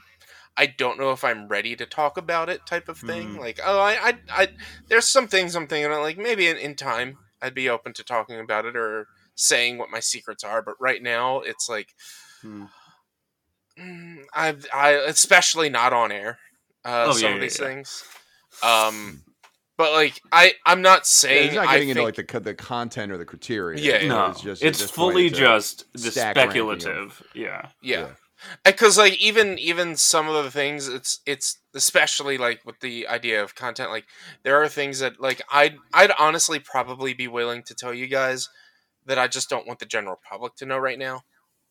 [0.56, 3.36] I don't know if I'm ready to talk about it type of thing.
[3.36, 3.40] Mm.
[3.40, 4.48] Like oh I, I I
[4.88, 8.04] there's some things I'm thinking of, like maybe in, in time I'd be open to
[8.04, 10.62] talking about it or saying what my secrets are.
[10.62, 11.88] But right now it's like
[12.42, 12.64] Hmm.
[13.78, 16.38] mm, I I especially not on air.
[16.84, 17.66] Uh, Oh, some yeah, of yeah, these yeah.
[17.66, 18.04] things.
[18.62, 19.22] Um,
[19.76, 22.40] but like I I'm not yeah, saying it's not I getting into think- like the
[22.40, 23.80] the content or the criteria.
[23.80, 27.22] Yeah, You No, it's just it's at fully just the stack ranking of- speculative.
[27.34, 27.68] Yeah.
[27.82, 28.08] yeah
[28.62, 33.42] because like even even some of the things it's it's especially like with the idea
[33.42, 34.04] of content like
[34.42, 38.50] there are things that like i'd i'd honestly probably be willing to tell you guys
[39.06, 41.22] that i just don't want the general public to know right now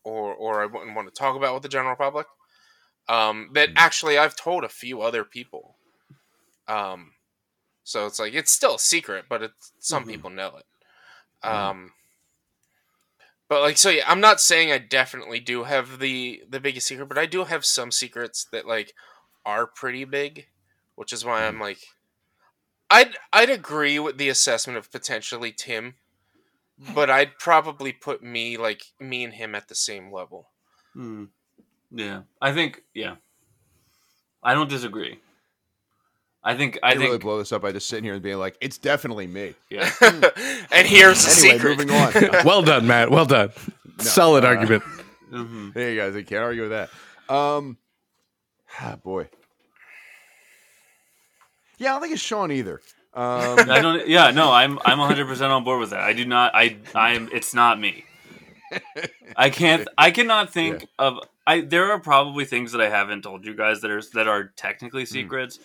[0.02, 2.26] or or i wouldn't want to talk about with the general public
[3.08, 3.74] um that Hmm.
[3.76, 5.76] actually i've told a few other people
[6.66, 7.12] um
[7.84, 10.08] so it's like it's still a secret but it's some Mhm.
[10.08, 10.66] people know it
[11.44, 11.50] Mhm.
[11.50, 11.92] um
[13.48, 17.06] but like so yeah i'm not saying i definitely do have the the biggest secret
[17.06, 18.94] but i do have some secrets that like
[19.46, 20.46] are pretty big
[20.96, 21.78] which is why i'm like
[22.90, 25.94] i'd i'd agree with the assessment of potentially tim
[26.94, 30.48] but i'd probably put me like me and him at the same level
[30.94, 31.24] Hmm.
[31.90, 32.22] Yeah.
[32.40, 32.82] I think.
[32.94, 33.16] Yeah.
[34.44, 35.18] I don't disagree.
[36.44, 36.78] I think.
[36.82, 39.26] I I really blow this up by just sitting here and being like, it's definitely
[39.26, 39.54] me.
[39.70, 39.90] Yeah.
[40.00, 42.12] and here's the Anyway, secret moving on.
[42.44, 43.10] well done, Matt.
[43.10, 43.50] Well done.
[43.98, 44.82] Solid uh, argument.
[45.30, 47.34] hmm There you guys, I can't argue with that.
[47.34, 47.78] Um,
[48.80, 49.28] ah, boy.
[51.78, 52.80] Yeah, I don't think it's Sean either.
[53.14, 54.08] Um, I don't.
[54.08, 54.30] Yeah.
[54.30, 54.50] No.
[54.50, 54.78] I'm.
[54.84, 56.00] I'm 100 percent on board with that.
[56.00, 56.52] I do not.
[56.54, 56.76] I.
[56.94, 57.28] I'm.
[57.32, 58.04] It's not me.
[59.36, 59.86] I can't.
[59.96, 61.18] I cannot think of.
[61.46, 61.60] I.
[61.60, 65.06] There are probably things that I haven't told you guys that are that are technically
[65.06, 65.60] secrets,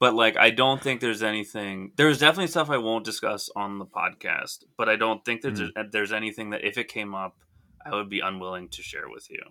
[0.00, 1.92] but like I don't think there's anything.
[1.96, 5.72] There's definitely stuff I won't discuss on the podcast, but I don't think that Mm.
[5.74, 7.36] there's, there's anything that if it came up,
[7.84, 9.42] I would be unwilling to share with you.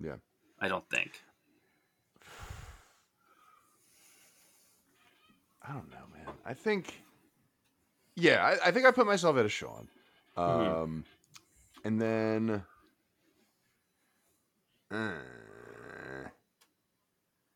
[0.00, 0.16] Yeah.
[0.60, 1.20] I don't think.
[5.62, 6.26] I don't know, man.
[6.44, 7.02] I think,
[8.16, 9.88] yeah, I, I think I put myself at a Sean,
[10.36, 11.04] um, Mhm.
[11.84, 12.64] and then,
[14.90, 16.28] uh,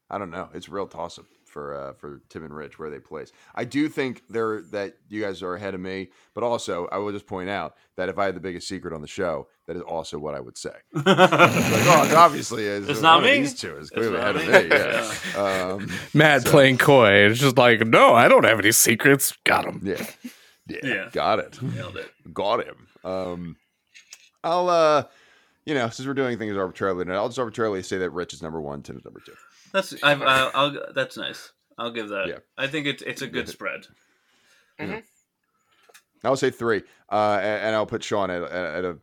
[0.08, 0.48] I don't know.
[0.54, 1.24] It's real toss up
[1.56, 3.32] for uh, for Tim and Rich where they place.
[3.54, 7.12] I do think they're that you guys are ahead of me, but also I will
[7.12, 9.80] just point out that if I had the biggest secret on the show, that is
[9.80, 10.74] also what I would say.
[10.92, 13.38] Like, oh, it's obviously is It's not me.
[13.38, 14.76] These two is clearly not ahead of me.
[14.76, 14.82] me.
[15.34, 15.72] Yeah.
[15.72, 17.10] um, Matt So- playing coy.
[17.30, 19.32] It's just like, no, I don't have any secrets.
[19.44, 19.80] Got him.
[19.82, 20.06] yeah.
[20.68, 20.78] Yeah.
[20.82, 21.08] Yeah.
[21.12, 21.62] Got it.
[21.62, 22.10] Nailed it.
[22.34, 22.88] got him.
[23.04, 23.56] Um,
[24.42, 25.04] I'll, uh,
[25.64, 28.60] you know, since we're doing things arbitrarily, I'll just arbitrarily say that Rich is number
[28.60, 29.32] one, Tim is number two.
[29.72, 31.52] That's I've, I'll, I'll that's nice.
[31.78, 32.28] I'll give that.
[32.28, 32.38] Yeah.
[32.56, 33.86] I think it's it's a good spread.
[34.78, 34.86] Yeah.
[34.86, 35.02] spread.
[36.24, 38.98] I'll say three, uh, and, and I'll put Sean at, at a,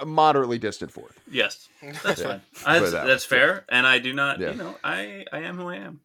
[0.00, 1.18] a moderately distant fourth.
[1.30, 1.68] Yes,
[2.02, 2.26] that's Yeah.
[2.28, 2.40] fine.
[2.54, 4.38] Put That's, that that's fair, and I do not.
[4.40, 4.50] Yeah.
[4.52, 6.00] You know, I I am who I am.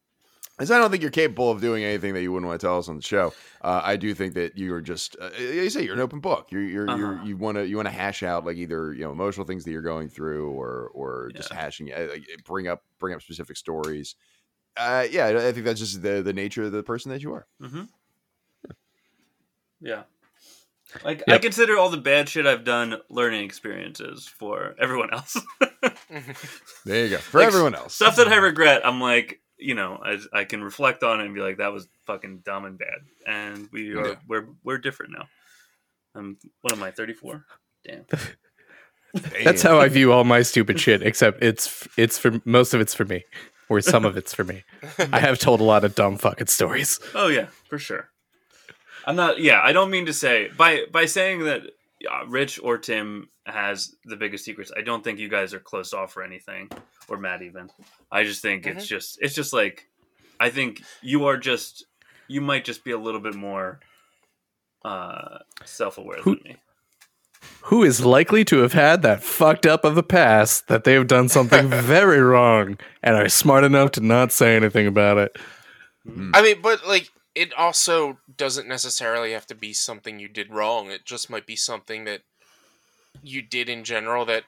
[0.60, 2.78] Because I don't think you're capable of doing anything that you wouldn't want to tell
[2.78, 3.34] us on the show.
[3.62, 6.52] Uh, I do think that you're just, uh, you say you're an open book.
[6.52, 7.26] You're, you're, you're Uh-huh.
[7.26, 9.72] you want to, you want to hash out like either you know emotional things that
[9.72, 14.16] you're going through, or, or just hashing, uh, like, bring up, bring up specific stories.
[14.76, 17.34] Uh, yeah, I I think that's just the the nature of the person that you
[17.34, 17.48] are.
[17.62, 17.84] Mm-hmm.
[19.82, 20.04] Yeah.
[21.06, 25.38] Like I consider all the bad shit I've done learning experiences for everyone else.
[26.86, 27.18] There you go.
[27.18, 30.64] For Like, everyone else, Stuff that I regret, I'm like, you know, I, I can
[30.64, 33.00] reflect on it and be like, that was fucking dumb and bad.
[33.28, 34.16] And we are Yeah.
[34.28, 35.28] we're we're different now.
[36.16, 37.46] I'm what am I, 34?
[37.86, 38.06] Damn.
[39.44, 41.02] That's how I view all my stupid shit.
[41.02, 43.24] Except it's it's for most of it's for me,
[43.68, 44.64] or some of it's for me.
[45.12, 47.00] I have told a lot of dumb fucking stories.
[47.16, 48.10] Oh yeah, for sure.
[49.06, 49.40] I'm not.
[49.40, 51.64] Yeah, I don't mean to say by by saying that
[52.10, 54.72] Uh, Rich or Tim has the biggest secrets.
[54.76, 56.70] I don't think you guys are close off or anything,
[57.08, 57.70] or Matt even.
[58.12, 58.96] I just think it's mm-hmm.
[58.96, 59.90] just it's just like
[60.40, 61.86] I think you are just
[62.28, 63.80] you might just be a little bit more
[64.86, 66.58] uh self aware than me.
[67.64, 71.08] Who is likely to have had that fucked up of a past that they have
[71.08, 75.38] done something very wrong and are smart enough to not say anything about it?
[76.06, 76.32] Hmm.
[76.34, 80.90] I mean, but like, it also doesn't necessarily have to be something you did wrong.
[80.90, 82.22] It just might be something that
[83.24, 84.44] you did in general that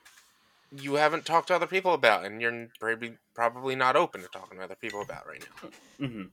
[0.75, 4.57] you haven't talked to other people about, and you're probably probably not open to talking
[4.57, 5.69] to other people about right now.
[6.07, 6.23] hmm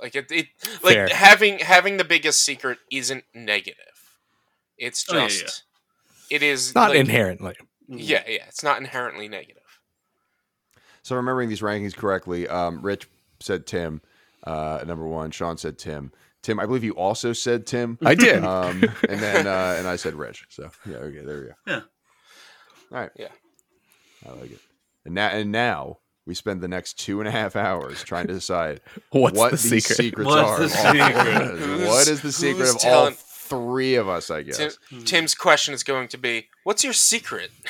[0.00, 0.46] Like it, it
[0.82, 1.08] like Fair.
[1.08, 3.76] having having the biggest secret isn't negative.
[4.78, 5.62] It's Oh, yeah, just
[6.30, 7.54] it is Not like- inherently.
[7.88, 9.62] Yeah, yeah, it's not inherently negative.
[11.02, 13.06] So remembering these rankings correctly, um, Rich
[13.40, 14.00] said Tim,
[14.44, 15.30] uh, number one.
[15.30, 16.12] Sean said Tim.
[16.42, 17.98] Tim, I believe you also said Tim.
[18.04, 18.42] I did.
[18.44, 20.46] Um, and then uh, and I said Rich.
[20.50, 21.52] So yeah, okay, there we go.
[21.66, 21.80] Yeah.
[22.92, 23.10] All right.
[23.16, 23.28] Yeah.
[24.28, 24.58] I like it.
[25.04, 28.32] And now and now we spend the next two and a half hours trying to
[28.34, 28.80] decide
[29.10, 29.96] What's what the these secret?
[29.96, 30.58] secrets What's are.
[30.60, 31.36] the secret?
[31.62, 33.16] of what is the secret who's of all telling-
[33.52, 34.30] three of us?
[34.30, 34.56] I guess.
[34.88, 37.50] Tim, Tim's question is going to be, "What's your secret?"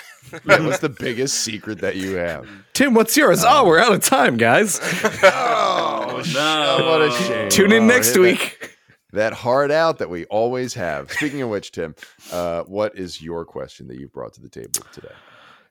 [0.47, 2.49] Yeah, what's the biggest secret that you have?
[2.75, 3.43] Tim, what's yours?
[3.45, 4.79] Oh, we're out of time, guys.
[5.25, 6.87] Oh, no.
[6.89, 7.51] what a shame.
[7.51, 8.77] Tune in Oh, next hit that- week.
[9.13, 11.11] that hard out that we always have.
[11.11, 11.97] Speaking of which, Tim,
[12.31, 15.13] uh, what is your question that you've brought to the table today?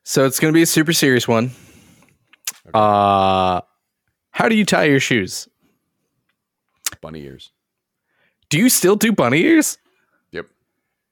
[0.03, 1.51] So it's going to be a super serious one.
[2.74, 3.62] Uh,
[4.32, 5.47] how do you tie your shoes?
[7.01, 7.51] Bunny ears.
[8.49, 9.78] Do you still do bunny ears?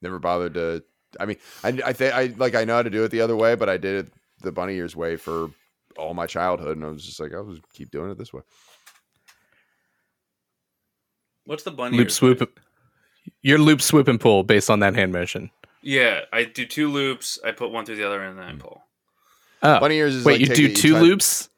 [0.01, 0.09] Yep.
[0.09, 0.83] Never bothered to.
[1.19, 3.35] I mean, I I think I like I know how to do it the other
[3.35, 5.49] way, but I did it the bunny ears way for
[5.97, 8.41] all my childhood, and I was just like, I'll just keep doing it this way.
[11.45, 11.97] What's the bunny?
[11.97, 12.39] Loop ears swoop.
[12.41, 12.47] way?
[13.41, 15.49] Your loop swoop and pull based on that hand motion.
[15.81, 17.39] Yeah, I do two loops.
[17.45, 18.83] I put one through the other, and then I pull.
[19.61, 21.49] Oh, Bunny ears is wait, like you do it- two tie- loops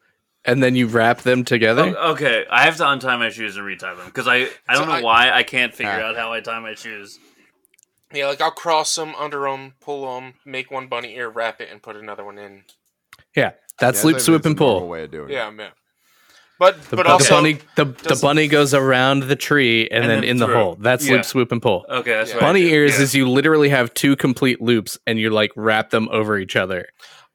[0.44, 1.94] and then you wrap them together.
[1.98, 4.78] Oh, okay, I have to untie my shoes and retie them because I I don't
[4.78, 6.10] So know I- why I can't figure Ah.
[6.10, 7.20] out how I tie my shoes.
[8.14, 11.70] Yeah, like I'll cross them, under them, pull them, make one bunny ear, wrap it,
[11.72, 12.64] and put another one in.
[13.36, 14.88] yeah, that's Yeah, loop that's swoop and pull.
[14.88, 15.34] way of doing it.
[15.34, 15.70] Yeah, yeah.
[16.60, 20.12] But The, but the also bunny, the, the bunny goes around the tree and, And
[20.12, 20.76] then, then in the hole.
[20.80, 21.16] That's Yeah.
[21.16, 21.86] loop swoop and pull.
[21.90, 22.36] Okay, that's Yeah.
[22.36, 22.68] what Bunny do.
[22.68, 23.04] ears Yeah.
[23.04, 26.88] is you literally have two complete loops and you like wrap them over each other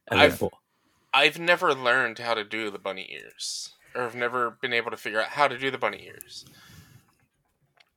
[0.08, 0.52] and I've- pull.
[1.12, 4.96] I've never learned how to do the bunny ears, or I've never been able to
[4.98, 6.44] figure out how to do the bunny ears.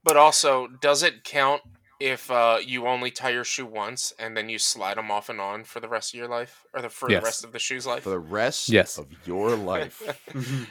[0.03, 1.61] But also, does it count
[1.99, 5.41] if uh, you only tie your shoe once and then you slide them off and
[5.41, 7.21] on for the rest of your life, or the for Yes.
[7.21, 8.03] the rest of the shoe's life?
[8.03, 8.97] For the rest Yes.
[8.97, 10.01] of your life.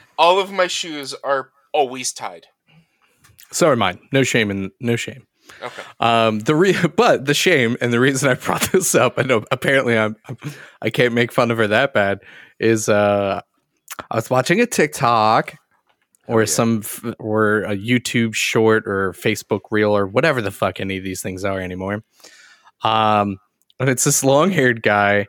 [0.17, 2.47] All of my shoes are always tied.
[3.51, 3.99] So are mine.
[4.11, 5.25] No shame and no shame.
[5.61, 5.81] Okay.
[5.99, 9.43] Um, the re- but the shame and the reason I brought this up, I know
[9.51, 10.37] apparently I'm, I'm
[10.81, 12.19] I can't make fun of her that bad.
[12.59, 13.41] Is uh,
[14.11, 15.55] I was watching a TikTok
[16.29, 16.45] or yeah.
[16.45, 21.03] some f- or a YouTube short or Facebook reel or whatever the fuck any of
[21.03, 22.03] these things are anymore.
[22.83, 23.37] Um,
[23.79, 25.25] and it's this long haired guy,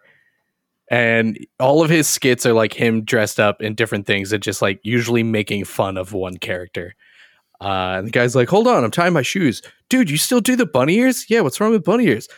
[0.90, 4.60] and all of his skits are like him dressed up in different things and just
[4.60, 6.94] like usually making fun of one character.
[7.62, 10.10] Uh, and the guy's like, "Hold on, I'm tying my shoes, dude.
[10.10, 11.30] You still do the bunny ears?
[11.30, 11.40] Yeah.
[11.40, 12.28] What's wrong with bunny ears?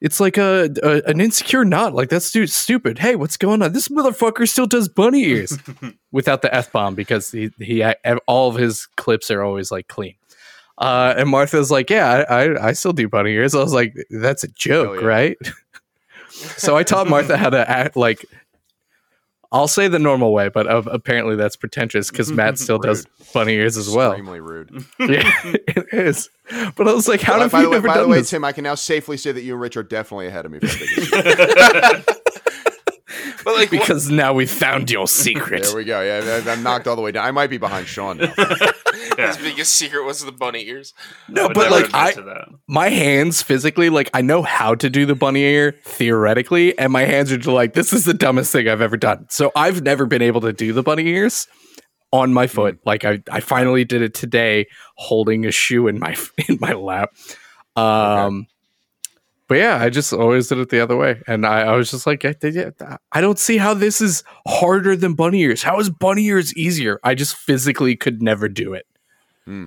[0.00, 1.94] It's like a, a an insecure knot.
[1.94, 2.98] Like that's dude stupid.
[2.98, 3.72] Hey, what's going on?
[3.72, 5.58] This motherfucker still does bunny ears
[6.12, 7.84] without the f bomb because he he
[8.26, 10.14] all of his clips are always like clean.
[10.78, 13.94] Uh, and Martha's like, "Yeah, I, I I still do bunny ears." I was like,
[14.10, 15.06] "That's a joke, yeah.
[15.06, 15.38] right?"
[16.30, 18.24] so I taught Martha how to act like.
[19.52, 23.54] I'll say the normal way, but uh, apparently that's pretentious because Matt still does bunny
[23.54, 24.12] ears as well.
[24.12, 24.70] Extremely rude.
[25.00, 26.30] yeah, it is.
[26.76, 28.18] But I was like, how By- have by you the way, never by the way,
[28.18, 28.30] this?
[28.30, 30.58] Tim, I can now safely say that you and Rich are definitely ahead of me.
[33.42, 35.64] For the biggest But like, what- because now we found your secret.
[35.64, 36.00] There we go.
[36.02, 37.26] Yeah, I- I'm knocked all the way down.
[37.26, 38.32] I might be behind Sean now.
[39.16, 40.94] his biggest secret was the bunny ears.
[41.28, 42.48] no, but like I, admit to that.
[42.68, 47.04] my hands physically, like I know how to do the bunny ear theoretically, and my
[47.04, 49.26] hands are just like, this is the dumbest thing I've ever done.
[49.30, 51.46] So I've never been able to do the bunny ears
[52.12, 52.78] on my foot.
[52.84, 54.66] Like I, I finally did it today,
[54.96, 56.16] holding a shoe in my
[56.48, 57.10] in my lap.
[57.76, 58.46] Um,
[59.50, 62.06] but yeah, I just always did it the other way, and I, I was just
[62.06, 62.36] like, I,
[63.10, 65.64] I don't see how this is harder than bunny ears.
[65.64, 67.00] How is bunny ears easier?
[67.02, 68.86] I just physically could never do it.
[69.46, 69.64] Hmm.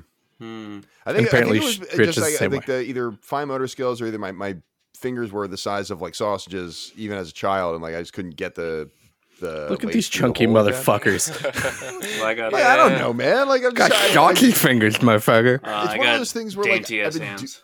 [1.06, 3.12] I think, Apparently I think it was just the like I same think the either
[3.22, 4.56] fine motor skills or either my, my
[4.96, 8.14] fingers were the size of like sausages even as a child, and like I just
[8.14, 8.90] couldn't get the
[9.42, 9.68] the.
[9.70, 11.30] Look at these through the chunky motherfuckers.
[12.20, 13.50] Well, I got, Like, I don't know, man.
[13.50, 15.56] Like I'm Got just, I- I- fingers, motherfucker.
[15.62, 17.62] Uh, It's I one of those things where, like, I've been do- hands.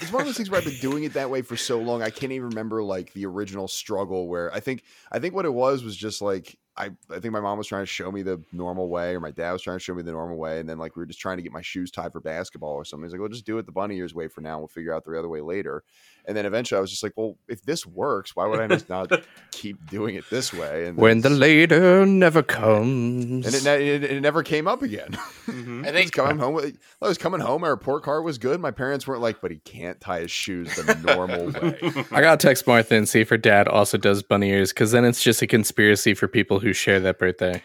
[0.00, 2.02] It's one of those things where I've been doing it that way for so long.
[2.02, 5.52] I can't even remember like the original struggle where I think I think what it
[5.52, 8.42] was was just like I I think my mom was trying to show me the
[8.52, 10.78] normal way or my dad was trying to show me the normal way and then
[10.78, 13.04] like we were just trying to get my shoes tied for basketball or something.
[13.04, 14.58] He's like, "Well, just do it the bunny ears way for now.
[14.58, 15.82] We'll figure out the other way later."
[16.28, 18.88] And then eventually I was just like, "Well, if this works, why would I just
[18.90, 19.10] not
[19.50, 23.46] keep doing it this way?" And When the later never comes.
[23.46, 25.12] and it, ne- it, it never came up again.
[25.46, 25.86] Mhm.
[25.86, 26.52] I I was coming home.
[26.54, 27.64] With, I was coming home.
[27.64, 28.60] Our report card was good.
[28.60, 32.04] My parents weren't like, but he can't tie his shoes the normal way.
[32.12, 35.06] I gotta text Martha and see if her dad also does bunny ears, because then
[35.06, 37.62] it's just a conspiracy for people who share that birthday.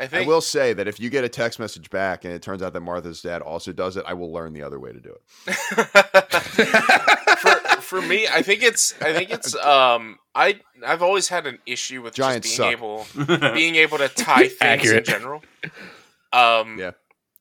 [0.00, 2.62] I I will say that if you get a text message back and it turns
[2.62, 5.14] out that Martha's dad also does it, I will learn the other way to do
[5.46, 5.54] it.
[7.38, 11.58] for for me, I think it's I think it's um I I've always had an
[11.66, 13.26] issue with Giants just being suck.
[13.36, 14.98] able being able to tie things Accurate.
[14.98, 15.42] in general.
[16.32, 16.92] Um Yeah.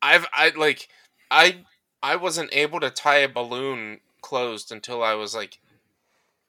[0.01, 0.89] I've I like
[1.32, 1.64] I
[2.03, 5.60] I wasn't able to tie a balloon closed until I was like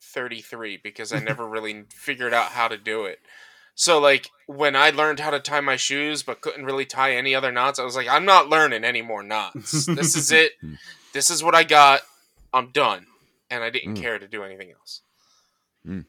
[0.00, 3.20] 33 because I never really figured out how to do it.
[3.80, 7.34] So like when I learned how to tie my shoes but couldn't really tie any
[7.34, 9.86] other knots, I was like I'm not learning any more knots.
[9.86, 10.52] this is it.
[11.14, 12.02] This is what I got.
[12.52, 13.06] I'm done.
[13.50, 14.00] And I didn't Mm.
[14.02, 15.00] care to do anything else.
[15.88, 16.04] I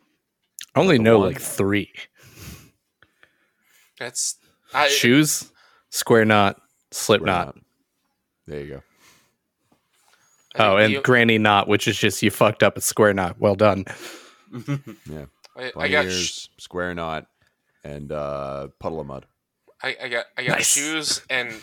[0.79, 1.29] only know one.
[1.29, 1.91] like three
[3.99, 4.35] That's
[4.73, 5.49] I shoes,
[5.91, 6.61] square knot,
[6.91, 7.57] slip knot.
[8.47, 8.81] There you go.
[10.55, 13.37] I Oh, and the- granny knot, which is just you fucked up a square knot.
[13.39, 13.85] Well done.
[15.09, 15.25] Yeah.
[15.57, 17.25] I, I Bunny got sh- square knot,
[17.83, 19.25] and uh, puddle of mud.
[19.83, 20.67] I, I got I got Nice.
[20.67, 21.53] shoes and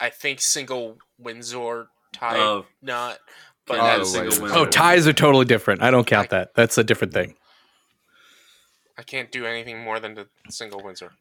[0.00, 2.66] I think single Windsor tie Oh.
[2.82, 3.18] knot.
[3.66, 4.40] But Can't single.
[4.42, 4.58] Windsor.
[4.58, 5.82] Oh, ties are totally different.
[5.82, 6.54] I don't count that.
[6.54, 7.34] That's a different thing.
[8.98, 11.12] I can't do anything more than the single Windsor.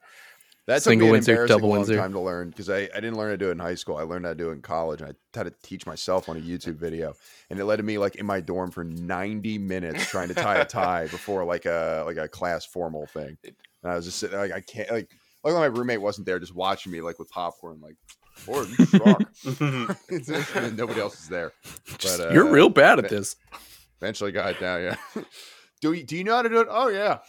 [0.66, 1.96] That's Single took me Windsor, double long Windsor.
[1.98, 3.98] time to learn because I, I didn't learn how to do it in high school.
[3.98, 6.38] I learned how to do it in college, and I had to teach myself on
[6.38, 7.16] a YouTube video,
[7.50, 10.58] and it led to me like in my dorm for ninety minutes trying to tie
[10.58, 13.38] a tie before like a like a class formal thing.
[13.84, 15.10] And I was just sitting like I can't like
[15.44, 17.96] like my roommate wasn't there, just watching me like with popcorn, like
[18.48, 18.86] Lord, you
[20.56, 21.52] and nobody else is there.
[21.92, 23.36] But uh, You're real bad at this.
[24.02, 24.82] Eventually got it down.
[24.82, 24.96] Yeah.
[25.82, 26.68] do you do you know how to do it?
[26.70, 27.20] Oh yeah.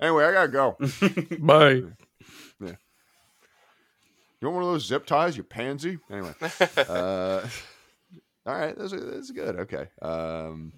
[0.00, 0.76] Anyway, I gotta go.
[1.38, 1.82] Bye.
[4.40, 5.98] You want one of those zip ties, you pansy?
[6.08, 6.32] Anyway,
[6.88, 7.40] uh,
[8.46, 9.56] all right, that's, that's good.
[9.56, 9.88] Okay.
[10.00, 10.72] Um,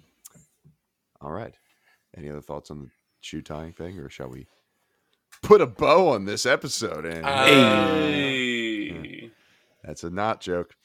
[1.21, 1.53] all right.
[2.17, 2.89] Any other thoughts on the
[3.21, 4.47] shoe tying thing, or shall we
[5.41, 7.05] put a bow on this episode?
[7.05, 9.31] And Hey.
[9.83, 10.75] that's a not joke.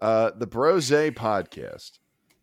[0.00, 1.98] Uh, the Brose podcast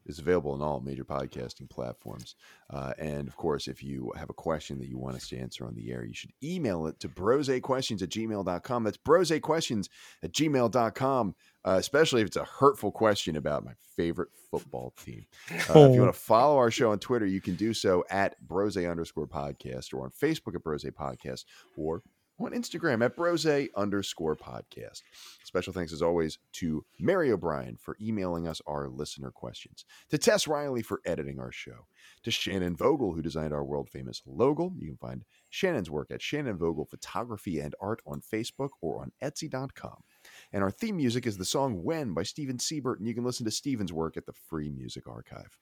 [0.06, 2.36] is available on all major podcasting platforms.
[2.70, 5.66] Uh, and of course, if you have a question that you want us to answer
[5.66, 8.84] on the air, you should email it to brosequestions at gmail.com.
[8.84, 9.89] That's brosequestions
[10.22, 11.36] at gmail.com,
[11.66, 15.26] uh, especially if it's a hurtful question about my favorite football team.
[15.51, 18.39] Uh, If you want to follow our show on Twitter, you can do so at
[18.45, 21.45] brose underscore podcast or on Facebook at brose podcast
[21.78, 22.01] or
[22.39, 25.01] on Instagram at brose underscore podcast.
[25.43, 30.47] Special thanks as always to Mary O'Brien for emailing us our listener questions, to Tess
[30.47, 31.88] Riley for editing our show,
[32.23, 34.73] to Shannon Vogel, who designed our world famous logo.
[34.77, 39.11] You can find Shannon's work at Shannon Vogel Photography and Art on Facebook or on
[39.21, 40.03] Etsy.com.
[40.51, 43.45] And our theme music is the song When by Steven Siebert, and you can listen
[43.45, 45.57] to Steven's work at the Free Music Archive.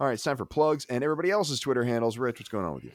[0.00, 2.18] All right, it's time for plugs and everybody else's Twitter handles.
[2.18, 2.92] Rich, what's going on with you?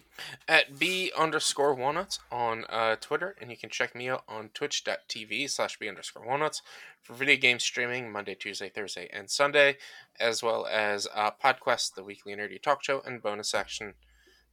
[0.48, 5.50] At B underscore walnuts on uh, Twitter, and you can check me out on twitch.tv
[5.50, 6.62] slash B underscore walnuts
[7.04, 9.78] for video game streaming Monday, Tuesday, Thursday, and Sunday,
[10.20, 13.93] as well as uh, PodQuest, the weekly nerdy talk show, and bonus section,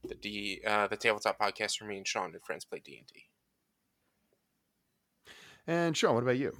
[0.07, 3.07] the D uh, the tabletop podcast for me and Sean and friends play D and
[3.07, 3.23] D.
[5.67, 6.55] And Sean, what about you?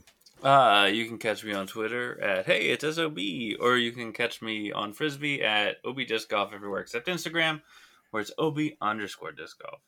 [0.46, 3.18] Uh, you can catch me on Twitter at Hey It's SOB,
[3.60, 7.64] or you can catch me on Frisbee at OB Disc Golf everywhere except Instagram,
[8.12, 9.80] where it's OB underscore disc golf.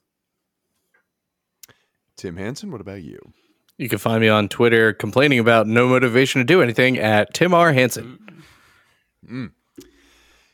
[2.15, 3.19] Tim Hansen, what about you?
[3.77, 7.53] You can find me on Twitter complaining about no motivation to do anything at Tim
[7.53, 7.71] R.
[7.71, 8.17] Hansen.
[9.29, 9.51] Mm.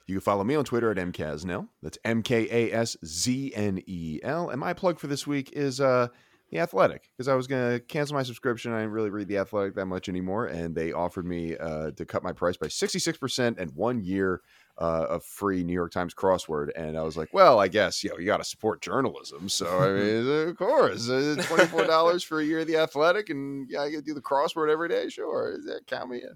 [0.06, 1.70] You can follow me on Twitter at mkasznel.
[1.82, 4.50] That's M K A S Z N E L.
[4.50, 6.10] And my plug for this week is uh,
[6.54, 8.74] The Athletic, because I was going to cancel my subscription.
[8.74, 10.46] I didn't really read The Athletic that much anymore.
[10.46, 14.40] And they offered me uh, to cut my price by 66% and one year
[14.78, 16.70] uh, of free New York Times crossword.
[16.76, 19.50] And I was like, well, I guess, you know, you got to support journalism.
[19.50, 23.32] So, I mean, of course, uh, $24 for a year of The Athletic.
[23.32, 25.10] And yeah, I get to do the crossword every day.
[25.10, 25.58] Sure.
[25.66, 26.36] That count me in?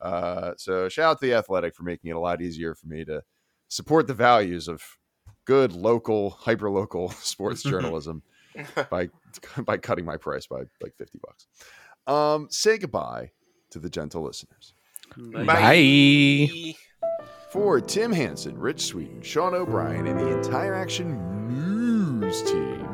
[0.00, 3.04] Uh, so shout out to the Athletic for making it a lot easier for me
[3.04, 3.22] to
[3.68, 4.82] support the values of
[5.44, 8.24] good local, hyper local sports journalism
[8.90, 9.08] by
[9.64, 11.46] by cutting my price by like fifty bucks.
[12.06, 13.30] Um, say goodbye
[13.70, 14.74] to the gentle listeners.
[15.16, 16.74] Bye.
[17.50, 21.16] For Tim Hansen, Rich Sweeten, Sean O'Brien, and the entire Action
[21.48, 22.84] News team.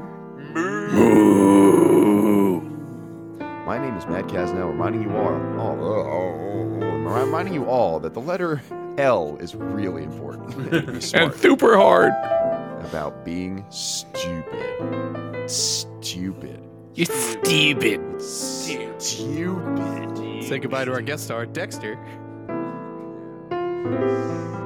[3.65, 8.21] My name is Matt Kasznel, reminding you all, all oh, reminding you all that the
[8.21, 8.61] letter
[8.99, 10.55] L is really important.
[10.73, 12.13] and to be super hard.
[12.81, 15.51] About being stupid.
[15.51, 16.63] Stupid.
[16.95, 18.21] You're stupid.
[18.21, 20.45] Stupid.
[20.45, 21.99] Say goodbye to our guest star, Dexter.
[23.83, 24.60] Stupid.